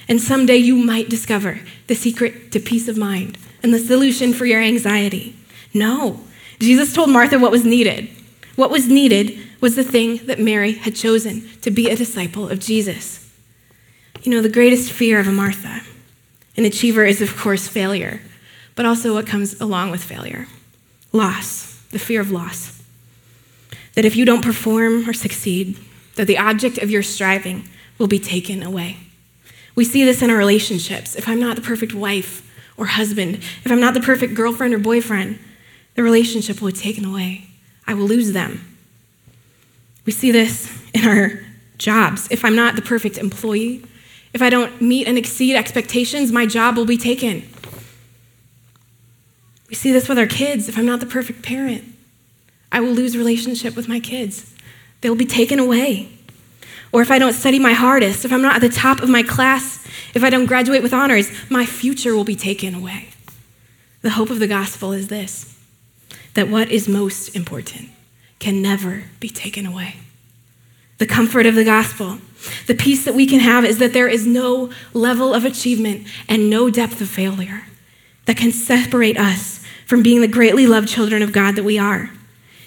And 0.08 0.20
someday 0.20 0.56
you 0.56 0.76
might 0.76 1.08
discover 1.08 1.60
the 1.86 1.94
secret 1.94 2.52
to 2.52 2.60
peace 2.60 2.88
of 2.88 2.96
mind 2.96 3.38
and 3.62 3.72
the 3.72 3.78
solution 3.78 4.32
for 4.32 4.44
your 4.44 4.60
anxiety. 4.60 5.34
No, 5.72 6.20
Jesus 6.58 6.92
told 6.92 7.10
Martha 7.10 7.38
what 7.38 7.50
was 7.50 7.64
needed. 7.64 8.08
What 8.56 8.70
was 8.70 8.86
needed 8.86 9.38
was 9.60 9.76
the 9.76 9.82
thing 9.82 10.18
that 10.26 10.38
Mary 10.38 10.72
had 10.72 10.94
chosen 10.94 11.48
to 11.62 11.70
be 11.70 11.88
a 11.88 11.96
disciple 11.96 12.48
of 12.48 12.60
Jesus. 12.60 13.32
You 14.22 14.30
know, 14.30 14.42
the 14.42 14.48
greatest 14.48 14.92
fear 14.92 15.18
of 15.18 15.26
a 15.26 15.32
Martha, 15.32 15.80
an 16.56 16.64
achiever, 16.64 17.04
is 17.04 17.20
of 17.20 17.36
course 17.36 17.66
failure, 17.66 18.20
but 18.74 18.86
also 18.86 19.14
what 19.14 19.26
comes 19.26 19.60
along 19.60 19.90
with 19.90 20.02
failure 20.02 20.46
loss, 21.12 21.80
the 21.90 21.98
fear 21.98 22.20
of 22.20 22.30
loss. 22.30 22.82
That 23.94 24.04
if 24.04 24.16
you 24.16 24.24
don't 24.24 24.42
perform 24.42 25.08
or 25.08 25.12
succeed, 25.12 25.78
that 26.16 26.26
the 26.26 26.38
object 26.38 26.78
of 26.78 26.90
your 26.90 27.02
striving 27.02 27.68
will 27.98 28.08
be 28.08 28.18
taken 28.18 28.62
away. 28.62 28.96
We 29.76 29.84
see 29.84 30.04
this 30.04 30.22
in 30.22 30.30
our 30.30 30.36
relationships. 30.36 31.14
If 31.14 31.28
I'm 31.28 31.40
not 31.40 31.56
the 31.56 31.62
perfect 31.62 31.94
wife 31.94 32.42
or 32.76 32.86
husband, 32.86 33.36
if 33.36 33.70
I'm 33.70 33.80
not 33.80 33.94
the 33.94 34.00
perfect 34.00 34.34
girlfriend 34.34 34.74
or 34.74 34.78
boyfriend, 34.78 35.38
the 35.94 36.02
relationship 36.02 36.60
will 36.60 36.72
be 36.72 36.76
taken 36.76 37.04
away. 37.04 37.46
I 37.86 37.94
will 37.94 38.06
lose 38.06 38.32
them. 38.32 38.76
We 40.04 40.12
see 40.12 40.32
this 40.32 40.70
in 40.92 41.06
our 41.06 41.40
jobs. 41.78 42.28
If 42.30 42.44
I'm 42.44 42.56
not 42.56 42.76
the 42.76 42.82
perfect 42.82 43.18
employee, 43.18 43.84
if 44.32 44.42
I 44.42 44.50
don't 44.50 44.80
meet 44.80 45.06
and 45.06 45.16
exceed 45.16 45.54
expectations, 45.54 46.32
my 46.32 46.46
job 46.46 46.76
will 46.76 46.86
be 46.86 46.96
taken. 46.96 47.48
We 49.68 49.75
see 49.75 49.92
this 49.92 50.09
with 50.09 50.18
our 50.18 50.26
kids. 50.26 50.68
If 50.68 50.78
I'm 50.78 50.87
not 50.87 51.00
the 51.00 51.06
perfect 51.06 51.42
parent, 51.42 51.85
I 52.70 52.81
will 52.81 52.92
lose 52.92 53.16
relationship 53.16 53.77
with 53.77 53.88
my 53.88 54.00
kids. 54.00 54.55
They 55.00 55.09
will 55.09 55.16
be 55.16 55.27
taken 55.27 55.59
away. 55.59 56.11
Or 56.92 57.03
if 57.03 57.11
I 57.11 57.18
don't 57.18 57.33
study 57.33 57.59
my 57.59 57.72
hardest, 57.72 58.24
if 58.24 58.33
I'm 58.33 58.42
not 58.42 58.57
at 58.57 58.61
the 58.61 58.68
top 58.68 59.00
of 59.00 59.09
my 59.09 59.22
class, 59.22 59.85
if 60.14 60.22
I 60.22 60.31
don't 60.31 60.46
graduate 60.46 60.83
with 60.83 60.94
honors, 60.94 61.31
my 61.50 61.66
future 61.66 62.14
will 62.14 62.24
be 62.24 62.37
taken 62.37 62.74
away. 62.74 63.09
The 64.03 64.11
hope 64.11 64.31
of 64.31 64.38
the 64.38 64.46
gospel 64.46 64.92
is 64.92 65.09
this 65.09 65.50
that 66.35 66.48
what 66.48 66.70
is 66.70 66.88
most 66.88 67.35
important 67.37 67.88
can 68.38 68.61
never 68.61 69.05
be 69.20 69.29
taken 69.29 69.66
away. 69.66 69.96
The 70.98 71.07
comfort 71.07 71.46
of 71.46 71.55
the 71.55 71.64
gospel, 71.64 72.18
the 72.66 72.74
peace 72.74 73.05
that 73.05 73.14
we 73.14 73.27
can 73.27 73.40
have 73.40 73.64
is 73.64 73.79
that 73.79 73.92
there 73.92 74.09
is 74.09 74.27
no 74.27 74.70
level 74.92 75.33
of 75.33 75.44
achievement 75.44 76.07
and 76.29 76.50
no 76.50 76.70
depth 76.70 77.00
of 77.00 77.09
failure 77.09 77.62
that 78.27 78.37
can 78.37 78.53
separate 78.53 79.18
us 79.18 79.53
from 79.87 80.03
being 80.03 80.20
the 80.20 80.29
greatly 80.29 80.66
loved 80.66 80.88
children 80.88 81.23
of 81.23 81.33
God 81.33 81.57
that 81.57 81.64
we 81.64 81.79
are. 81.79 82.11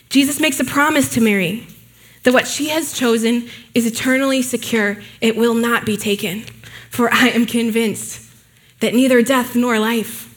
Jesus 0.09 0.39
makes 0.39 0.59
a 0.59 0.65
promise 0.65 1.09
to 1.13 1.21
Mary 1.21 1.67
that 2.23 2.33
what 2.33 2.47
she 2.47 2.69
has 2.69 2.93
chosen 2.93 3.49
is 3.73 3.85
eternally 3.85 4.41
secure. 4.41 4.97
It 5.21 5.35
will 5.35 5.53
not 5.53 5.85
be 5.85 5.97
taken. 5.97 6.43
For 6.89 7.13
I 7.13 7.29
am 7.29 7.45
convinced 7.45 8.29
that 8.79 8.93
neither 8.93 9.21
death 9.21 9.55
nor 9.55 9.79
life, 9.79 10.33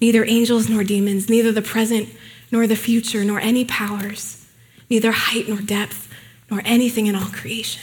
neither 0.00 0.24
angels 0.24 0.68
nor 0.68 0.84
demons, 0.84 1.28
neither 1.28 1.52
the 1.52 1.62
present 1.62 2.08
nor 2.50 2.66
the 2.66 2.76
future, 2.76 3.24
nor 3.24 3.40
any 3.40 3.64
powers, 3.64 4.46
neither 4.88 5.12
height 5.12 5.48
nor 5.48 5.58
depth, 5.58 6.08
nor 6.50 6.62
anything 6.64 7.06
in 7.06 7.14
all 7.14 7.30
creation 7.30 7.82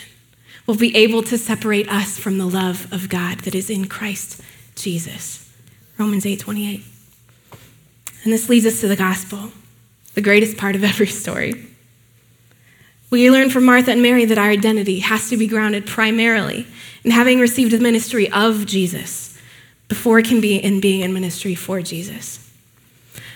will 0.67 0.75
be 0.75 0.95
able 0.95 1.23
to 1.23 1.37
separate 1.37 1.87
us 1.89 2.19
from 2.19 2.37
the 2.37 2.45
love 2.45 2.91
of 2.91 3.07
God 3.07 3.39
that 3.39 3.55
is 3.55 3.69
in 3.69 3.87
Christ 3.87 4.41
Jesus. 4.75 5.49
Romans 5.97 6.25
8 6.25 6.39
28. 6.39 6.83
And 8.27 8.33
this 8.33 8.49
leads 8.49 8.65
us 8.65 8.81
to 8.81 8.89
the 8.89 8.97
gospel, 8.97 9.53
the 10.13 10.21
greatest 10.21 10.57
part 10.57 10.75
of 10.75 10.83
every 10.83 11.07
story. 11.07 11.65
We 13.09 13.31
learn 13.31 13.49
from 13.49 13.63
Martha 13.63 13.91
and 13.91 14.01
Mary 14.01 14.25
that 14.25 14.37
our 14.37 14.49
identity 14.49 14.99
has 14.99 15.29
to 15.29 15.37
be 15.37 15.47
grounded 15.47 15.85
primarily 15.85 16.67
in 17.05 17.11
having 17.11 17.39
received 17.39 17.71
the 17.71 17.79
ministry 17.79 18.29
of 18.29 18.65
Jesus 18.65 19.39
before 19.87 20.19
it 20.19 20.27
can 20.27 20.41
be 20.41 20.57
in 20.57 20.81
being 20.81 20.99
in 20.99 21.13
ministry 21.13 21.55
for 21.55 21.81
Jesus. 21.81 22.51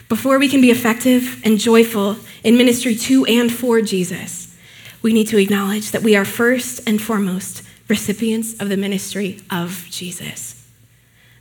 Before 0.09 0.37
we 0.37 0.49
can 0.49 0.59
be 0.59 0.71
effective 0.71 1.39
and 1.45 1.57
joyful 1.57 2.17
in 2.43 2.57
ministry 2.57 2.93
to 2.95 3.23
and 3.27 3.49
for 3.49 3.79
Jesus, 3.79 4.53
we 5.01 5.13
need 5.13 5.29
to 5.29 5.37
acknowledge 5.37 5.91
that 5.91 6.03
we 6.03 6.17
are 6.17 6.25
first 6.25 6.81
and 6.85 7.01
foremost 7.01 7.63
recipients 7.87 8.59
of 8.59 8.67
the 8.67 8.75
ministry 8.75 9.39
of 9.49 9.87
Jesus. 9.89 10.50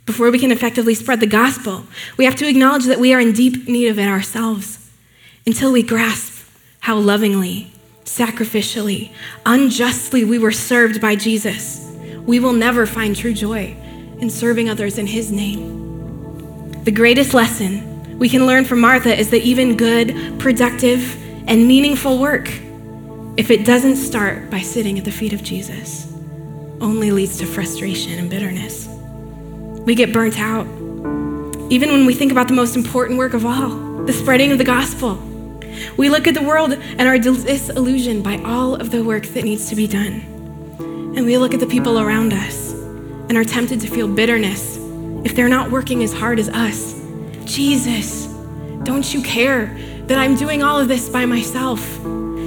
Before 0.05 0.31
we 0.31 0.39
can 0.39 0.51
effectively 0.51 0.95
spread 0.95 1.19
the 1.19 1.27
gospel, 1.27 1.85
we 2.17 2.25
have 2.25 2.35
to 2.37 2.47
acknowledge 2.47 2.85
that 2.85 2.99
we 2.99 3.13
are 3.13 3.19
in 3.19 3.33
deep 3.33 3.67
need 3.67 3.87
of 3.87 3.99
it 3.99 4.07
ourselves 4.07 4.89
until 5.45 5.71
we 5.71 5.83
grasp 5.83 6.43
how 6.81 6.97
lovingly, 6.97 7.71
sacrificially, 8.03 9.11
unjustly 9.45 10.25
we 10.25 10.39
were 10.39 10.51
served 10.51 10.99
by 10.99 11.15
Jesus. 11.15 11.87
We 12.25 12.39
will 12.39 12.53
never 12.53 12.85
find 12.85 13.15
true 13.15 13.33
joy 13.33 13.75
in 14.19 14.29
serving 14.29 14.69
others 14.69 14.97
in 14.97 15.07
his 15.07 15.31
name. 15.31 16.83
The 16.83 16.91
greatest 16.91 17.33
lesson 17.33 18.17
we 18.17 18.29
can 18.29 18.45
learn 18.45 18.65
from 18.65 18.81
Martha 18.81 19.17
is 19.17 19.29
that 19.29 19.43
even 19.43 19.77
good, 19.77 20.39
productive, 20.39 21.15
and 21.47 21.67
meaningful 21.67 22.19
work, 22.19 22.49
if 23.37 23.49
it 23.49 23.65
doesn't 23.65 23.95
start 23.95 24.49
by 24.49 24.61
sitting 24.61 24.99
at 24.99 25.05
the 25.05 25.11
feet 25.11 25.33
of 25.33 25.43
Jesus, 25.43 26.11
only 26.79 27.11
leads 27.11 27.37
to 27.37 27.45
frustration 27.45 28.19
and 28.19 28.29
bitterness. 28.29 28.90
We 29.85 29.95
get 29.95 30.13
burnt 30.13 30.39
out. 30.39 30.65
Even 31.71 31.89
when 31.89 32.05
we 32.05 32.13
think 32.13 32.31
about 32.31 32.47
the 32.47 32.53
most 32.53 32.75
important 32.75 33.17
work 33.17 33.33
of 33.33 33.45
all, 33.45 34.03
the 34.05 34.13
spreading 34.13 34.51
of 34.51 34.57
the 34.57 34.63
gospel, 34.63 35.15
we 35.97 36.09
look 36.09 36.27
at 36.27 36.33
the 36.33 36.43
world 36.43 36.73
and 36.73 37.01
are 37.01 37.17
disillusioned 37.17 38.23
by 38.23 38.37
all 38.43 38.75
of 38.75 38.91
the 38.91 39.03
work 39.03 39.25
that 39.27 39.43
needs 39.43 39.69
to 39.69 39.75
be 39.75 39.87
done. 39.87 40.21
And 41.15 41.25
we 41.25 41.37
look 41.37 41.53
at 41.53 41.59
the 41.59 41.67
people 41.67 41.99
around 41.99 42.33
us 42.33 42.73
and 42.73 43.37
are 43.37 43.43
tempted 43.43 43.79
to 43.81 43.87
feel 43.87 44.07
bitterness 44.07 44.77
if 45.23 45.35
they're 45.35 45.49
not 45.49 45.71
working 45.71 46.03
as 46.03 46.13
hard 46.13 46.39
as 46.39 46.49
us 46.49 47.01
Jesus, 47.45 48.27
don't 48.83 49.13
you 49.13 49.21
care 49.21 49.77
that 50.07 50.17
I'm 50.17 50.35
doing 50.35 50.63
all 50.63 50.79
of 50.79 50.87
this 50.87 51.09
by 51.09 51.25
myself? 51.25 51.81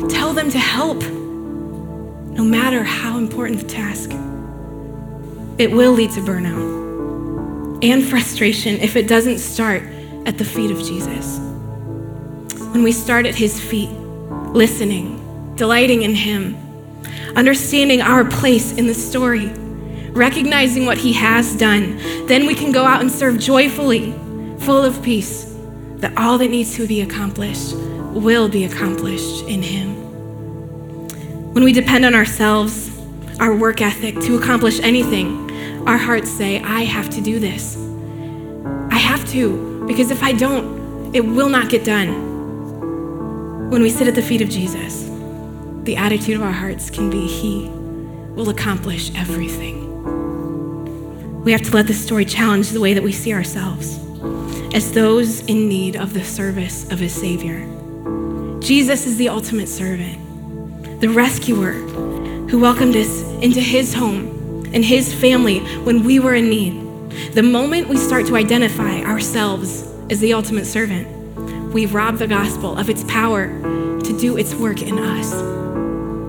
Tell 0.08 0.32
them 0.32 0.50
to 0.50 0.58
help, 0.58 1.02
no 1.02 2.42
matter 2.42 2.82
how 2.82 3.18
important 3.18 3.60
the 3.60 3.66
task. 3.66 4.10
It 5.58 5.70
will 5.70 5.92
lead 5.92 6.10
to 6.12 6.20
burnout 6.20 6.83
and 7.90 8.04
frustration 8.04 8.76
if 8.76 8.96
it 8.96 9.06
doesn't 9.06 9.38
start 9.38 9.82
at 10.26 10.38
the 10.38 10.44
feet 10.44 10.70
of 10.70 10.78
Jesus. 10.78 11.38
When 12.72 12.82
we 12.82 12.92
start 12.92 13.26
at 13.26 13.34
his 13.34 13.60
feet, 13.60 13.90
listening, 13.90 15.54
delighting 15.56 16.02
in 16.02 16.14
him, 16.14 16.56
understanding 17.36 18.00
our 18.00 18.24
place 18.24 18.72
in 18.72 18.86
the 18.86 18.94
story, 18.94 19.48
recognizing 20.12 20.86
what 20.86 20.98
he 20.98 21.12
has 21.12 21.56
done, 21.56 21.98
then 22.26 22.46
we 22.46 22.54
can 22.54 22.72
go 22.72 22.84
out 22.84 23.00
and 23.00 23.10
serve 23.10 23.38
joyfully 23.38 24.12
full 24.60 24.82
of 24.82 25.02
peace, 25.02 25.54
that 25.96 26.16
all 26.16 26.38
that 26.38 26.48
needs 26.48 26.74
to 26.76 26.86
be 26.86 27.02
accomplished 27.02 27.74
will 27.74 28.48
be 28.48 28.64
accomplished 28.64 29.44
in 29.44 29.62
Him. 29.62 29.94
When 31.52 31.64
we 31.64 31.72
depend 31.72 32.04
on 32.04 32.14
ourselves, 32.14 32.90
our 33.40 33.54
work 33.54 33.80
ethic 33.80 34.20
to 34.20 34.38
accomplish 34.38 34.80
anything, 34.80 35.43
our 35.86 35.98
hearts 35.98 36.30
say, 36.30 36.60
I 36.62 36.82
have 36.82 37.10
to 37.10 37.20
do 37.20 37.38
this. 37.38 37.76
I 38.90 38.96
have 38.96 39.28
to, 39.30 39.86
because 39.86 40.10
if 40.10 40.22
I 40.22 40.32
don't, 40.32 41.14
it 41.14 41.20
will 41.20 41.50
not 41.50 41.68
get 41.68 41.84
done. 41.84 43.70
When 43.70 43.82
we 43.82 43.90
sit 43.90 44.08
at 44.08 44.14
the 44.14 44.22
feet 44.22 44.40
of 44.40 44.48
Jesus, 44.48 45.10
the 45.84 45.96
attitude 45.96 46.36
of 46.36 46.42
our 46.42 46.52
hearts 46.52 46.88
can 46.88 47.10
be, 47.10 47.26
He 47.26 47.68
will 48.34 48.48
accomplish 48.48 49.14
everything. 49.14 49.82
We 51.44 51.52
have 51.52 51.62
to 51.62 51.70
let 51.72 51.86
this 51.86 52.02
story 52.02 52.24
challenge 52.24 52.70
the 52.70 52.80
way 52.80 52.94
that 52.94 53.02
we 53.02 53.12
see 53.12 53.34
ourselves 53.34 53.98
as 54.74 54.90
those 54.92 55.40
in 55.44 55.68
need 55.68 55.96
of 55.96 56.14
the 56.14 56.24
service 56.24 56.90
of 56.90 56.98
His 56.98 57.12
Savior. 57.12 57.60
Jesus 58.60 59.06
is 59.06 59.18
the 59.18 59.28
ultimate 59.28 59.68
servant, 59.68 61.00
the 61.02 61.08
rescuer 61.08 61.74
who 62.48 62.58
welcomed 62.58 62.96
us 62.96 63.22
into 63.42 63.60
His 63.60 63.92
home 63.92 64.33
and 64.74 64.84
His 64.84 65.14
family 65.14 65.60
when 65.84 66.04
we 66.04 66.18
were 66.18 66.34
in 66.34 66.50
need. 66.50 67.32
The 67.32 67.42
moment 67.42 67.88
we 67.88 67.96
start 67.96 68.26
to 68.26 68.36
identify 68.36 69.00
ourselves 69.02 69.82
as 70.10 70.20
the 70.20 70.34
ultimate 70.34 70.66
servant, 70.66 71.08
we 71.72 71.86
rob 71.86 72.18
the 72.18 72.26
gospel 72.26 72.76
of 72.76 72.90
its 72.90 73.04
power 73.04 73.46
to 73.46 74.18
do 74.18 74.36
its 74.36 74.54
work 74.54 74.82
in 74.82 74.98
us. 74.98 75.32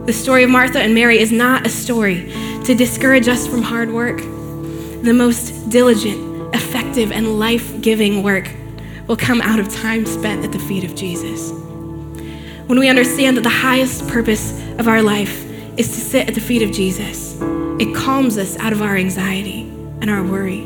The 0.05 0.13
story 0.13 0.43
of 0.43 0.51
Martha 0.51 0.79
and 0.79 0.93
Mary 0.93 1.17
is 1.19 1.31
not 1.31 1.65
a 1.65 1.69
story 1.69 2.31
to 2.65 2.75
discourage 2.75 3.27
us 3.27 3.47
from 3.47 3.63
hard 3.63 3.91
work. 3.91 4.17
The 4.17 5.13
most 5.13 5.69
diligent, 5.69 6.53
effective, 6.55 7.11
and 7.11 7.39
life 7.39 7.81
giving 7.81 8.21
work 8.21 8.49
will 9.07 9.17
come 9.17 9.41
out 9.41 9.59
of 9.59 9.73
time 9.73 10.05
spent 10.05 10.45
at 10.45 10.51
the 10.51 10.59
feet 10.59 10.83
of 10.83 10.95
Jesus. 10.95 11.51
When 12.67 12.79
we 12.79 12.89
understand 12.89 13.37
that 13.37 13.41
the 13.41 13.49
highest 13.49 14.07
purpose 14.07 14.59
of 14.79 14.87
our 14.87 15.01
life 15.01 15.43
is 15.77 15.89
to 15.89 15.99
sit 15.99 16.27
at 16.27 16.35
the 16.35 16.41
feet 16.41 16.61
of 16.61 16.71
Jesus, 16.71 17.39
it 17.79 17.95
calms 17.95 18.37
us 18.37 18.57
out 18.57 18.73
of 18.73 18.81
our 18.81 18.95
anxiety 18.95 19.61
and 20.01 20.09
our 20.09 20.23
worry. 20.23 20.61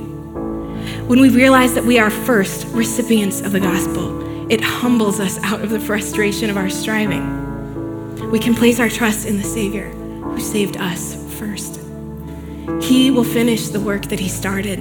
When 1.07 1.19
we 1.19 1.29
realize 1.29 1.73
that 1.73 1.83
we 1.83 1.99
are 1.99 2.09
first 2.09 2.67
recipients 2.67 3.41
of 3.41 3.51
the 3.51 3.59
gospel, 3.59 4.51
it 4.51 4.61
humbles 4.61 5.19
us 5.19 5.37
out 5.43 5.61
of 5.61 5.69
the 5.69 5.79
frustration 5.79 6.49
of 6.49 6.57
our 6.57 6.69
striving 6.69 7.39
we 8.31 8.37
can 8.37 8.53
place 8.53 8.79
our 8.79 8.89
trust 8.89 9.25
in 9.25 9.37
the 9.37 9.43
Savior 9.43 9.89
who 9.89 10.39
saved 10.39 10.77
us 10.77 11.15
first. 11.39 11.79
He 12.79 13.09
will 13.09 13.23
finish 13.23 13.69
the 13.69 13.79
work 13.79 14.03
that 14.03 14.19
He 14.19 14.29
started, 14.29 14.79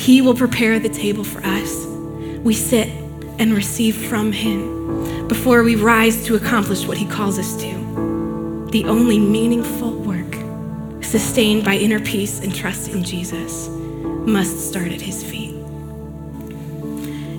He 0.00 0.20
will 0.20 0.34
prepare 0.34 0.80
the 0.80 0.88
table 0.88 1.22
for 1.22 1.44
us. 1.44 1.86
We 2.42 2.54
sit 2.54 2.88
and 3.38 3.54
receive 3.54 3.94
from 3.94 4.32
Him 4.32 5.28
before 5.28 5.62
we 5.62 5.76
rise 5.76 6.24
to 6.26 6.34
accomplish 6.34 6.84
what 6.86 6.96
He 6.96 7.06
calls 7.06 7.38
us 7.38 7.56
to. 7.58 8.68
The 8.72 8.84
only 8.86 9.20
meaningful 9.20 9.92
work, 9.92 10.21
sustained 11.12 11.62
by 11.62 11.76
inner 11.76 12.00
peace 12.00 12.40
and 12.40 12.54
trust 12.54 12.88
in 12.88 13.04
Jesus, 13.04 13.68
must 13.68 14.70
start 14.70 14.90
at 14.90 15.02
His 15.02 15.22
feet. 15.22 15.54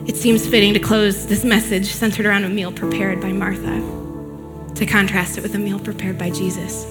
It 0.08 0.16
seems 0.16 0.48
fitting 0.48 0.76
to 0.76 0.80
close 0.80 1.26
this 1.26 1.44
message 1.44 1.88
centered 1.88 2.28
around 2.28 2.44
a 2.44 2.50
meal 2.50 2.72
prepared 2.72 3.20
by 3.20 3.32
Martha 3.32 3.82
to 4.76 4.86
contrast 4.86 5.40
it 5.40 5.42
with 5.42 5.56
a 5.56 5.58
meal 5.58 5.80
prepared 5.80 6.20
by 6.20 6.30
Jesus. 6.30 6.86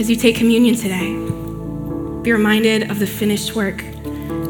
As 0.00 0.10
you 0.10 0.16
take 0.16 0.34
communion 0.34 0.74
today, 0.74 1.12
be 2.22 2.32
reminded 2.32 2.90
of 2.90 2.98
the 2.98 3.06
finished 3.06 3.54
work 3.54 3.84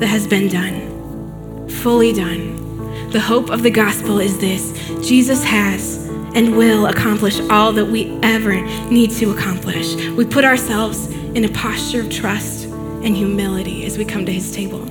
that 0.00 0.06
has 0.06 0.26
been 0.26 0.48
done, 0.48 1.68
fully 1.68 2.14
done. 2.14 3.10
The 3.10 3.20
hope 3.20 3.50
of 3.50 3.62
the 3.62 3.70
gospel 3.70 4.18
is 4.18 4.38
this 4.38 4.72
Jesus 5.06 5.44
has 5.44 6.03
and 6.34 6.56
will 6.56 6.86
accomplish 6.86 7.40
all 7.50 7.72
that 7.72 7.86
we 7.86 8.18
ever 8.22 8.60
need 8.90 9.10
to 9.12 9.30
accomplish. 9.30 9.94
We 10.10 10.24
put 10.24 10.44
ourselves 10.44 11.06
in 11.06 11.44
a 11.44 11.48
posture 11.48 12.00
of 12.00 12.10
trust 12.10 12.64
and 12.66 13.16
humility 13.16 13.84
as 13.86 13.98
we 13.98 14.04
come 14.04 14.26
to 14.26 14.32
his 14.32 14.52
table. 14.52 14.84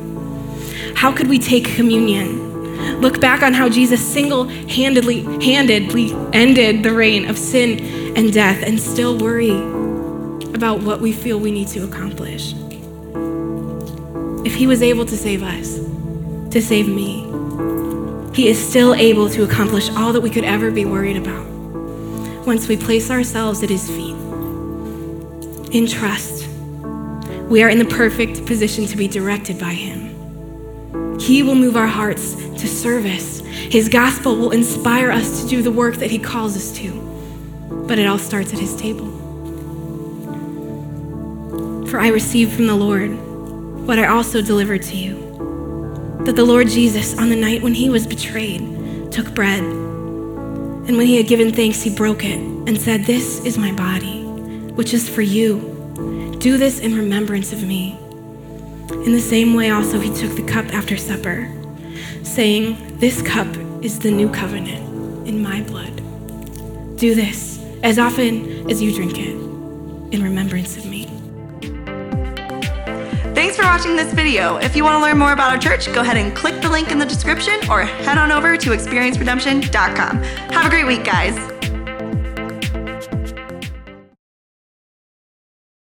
How 0.96 1.12
could 1.12 1.28
we 1.28 1.40
take 1.40 1.66
communion 1.66 2.54
Look 3.00 3.20
back 3.20 3.44
on 3.44 3.54
how 3.54 3.70
Jesus 3.70 4.06
single 4.06 4.46
handedly 4.46 5.22
handedly 5.46 6.14
ended 6.34 6.84
the 6.84 6.94
reign 6.94 7.30
of 7.30 7.38
sin 7.38 8.16
and 8.16 8.32
death 8.32 8.62
and 8.64 8.80
still 8.80 9.18
worry 9.18 9.52
about 10.54 10.82
what 10.82 11.02
we 11.02 11.12
feel 11.12 11.40
we 11.40 11.52
need 11.52 11.68
to 11.70 11.84
accomplish. 11.84 12.54
If 14.46 14.56
he 14.56 14.68
was 14.68 14.82
able 14.82 15.06
to 15.06 15.18
save 15.18 15.44
us, 15.44 15.80
to 16.52 16.62
save 16.62 16.88
me, 16.88 17.24
he 18.34 18.48
is 18.48 18.58
still 18.58 18.96
able 18.96 19.30
to 19.30 19.43
accomplish 19.43 19.89
all 19.91 20.13
that 20.13 20.22
we 20.22 20.30
could 20.30 20.43
ever 20.43 20.72
be 20.72 20.86
worried 20.86 21.17
about 21.17 21.46
once 22.46 22.67
we 22.67 22.76
place 22.76 23.10
ourselves 23.10 23.63
at 23.63 23.69
his 23.69 23.88
feet. 23.88 24.15
In 25.72 25.88
trust, 25.88 26.48
we 27.50 27.63
are 27.63 27.69
in 27.69 27.80
the 27.80 27.86
perfect 27.86 28.46
position 28.46 28.86
to 28.88 28.98
be 28.98 29.08
directed 29.08 29.60
by 29.60 29.74
him. 29.74 30.13
He 31.19 31.41
will 31.41 31.56
move 31.56 31.78
our 31.78 31.88
hearts 31.88 32.36
to 32.36 32.67
service. 32.67 33.39
His 33.39 33.88
gospel 33.88 34.36
will 34.36 34.52
inspire 34.52 35.10
us 35.10 35.41
to 35.41 35.48
do 35.48 35.62
the 35.62 35.72
work 35.72 35.96
that 35.96 36.12
He 36.12 36.19
calls 36.19 36.56
us 36.58 36.72
to. 36.80 36.91
But 37.88 37.98
it 37.98 38.08
all 38.08 38.17
starts 38.17 38.52
at 38.52 38.60
His 38.60 38.76
table. 38.76 39.10
For 41.88 42.00
I 42.00 42.10
received 42.10 42.52
from 42.54 42.67
the 42.67 42.76
Lord 42.76 43.12
what 43.88 44.00
I 44.00 44.08
also 44.08 44.41
delivered 44.41 44.82
to 44.84 44.98
you 44.98 45.15
that 46.26 46.36
the 46.36 46.46
Lord 46.46 46.70
Jesus, 46.70 47.18
on 47.18 47.30
the 47.30 47.36
night 47.36 47.62
when 47.62 47.74
He 47.74 47.90
was 47.90 48.08
betrayed, 48.08 49.12
took 49.12 49.34
bread. 49.36 49.60
And 49.64 50.98
when 50.98 51.06
He 51.06 51.18
had 51.18 51.28
given 51.28 51.52
thanks, 51.52 51.82
He 51.82 51.94
broke 51.94 52.24
it 52.24 52.40
and 52.40 52.80
said, 52.80 53.06
This 53.06 53.44
is 53.46 53.58
my 53.58 53.72
body, 53.72 54.24
which 54.74 54.94
is 54.94 55.10
for 55.10 55.22
you. 55.22 56.38
Do 56.40 56.58
this 56.58 56.80
in 56.80 56.96
remembrance 56.96 57.54
of 57.54 57.64
me. 57.64 57.98
In 59.06 59.12
the 59.12 59.20
same 59.20 59.54
way, 59.54 59.70
also, 59.70 60.00
he 60.00 60.14
took 60.14 60.36
the 60.36 60.44
cup 60.44 60.66
after 60.74 60.96
supper, 60.96 61.52
saying, 62.24 62.98
This 63.00 63.22
cup 63.22 63.48
is 63.82 64.00
the 64.00 64.12
new 64.12 64.30
covenant 64.30 65.28
in 65.28 65.42
my 65.42 65.62
blood. 65.62 65.98
Do 66.98 67.16
this 67.16 67.62
as 67.84 68.00
often 68.00 68.70
as 68.70 68.82
you 68.82 68.94
drink 68.94 69.18
it 69.20 69.36
in 70.14 70.24
remembrance 70.24 70.78
of 70.78 70.86
me. 70.86 71.03
For 73.63 73.69
watching 73.69 73.95
this 73.95 74.12
video. 74.12 74.58
If 74.58 74.76
you 74.76 74.84
want 74.84 74.97
to 74.97 74.99
learn 75.02 75.17
more 75.17 75.32
about 75.32 75.49
our 75.49 75.58
church, 75.58 75.86
go 75.93 76.02
ahead 76.02 76.17
and 76.17 76.36
click 76.36 76.62
the 76.62 76.69
link 76.69 76.91
in 76.91 76.99
the 76.99 77.06
description 77.06 77.54
or 77.69 77.84
head 77.84 78.17
on 78.17 78.30
over 78.30 78.58
to 78.58 78.69
experienceredemption.com. 78.71 80.21
Have 80.52 80.65
a 80.65 80.69
great 80.69 80.86
week, 80.86 81.06
guys. 81.06 81.34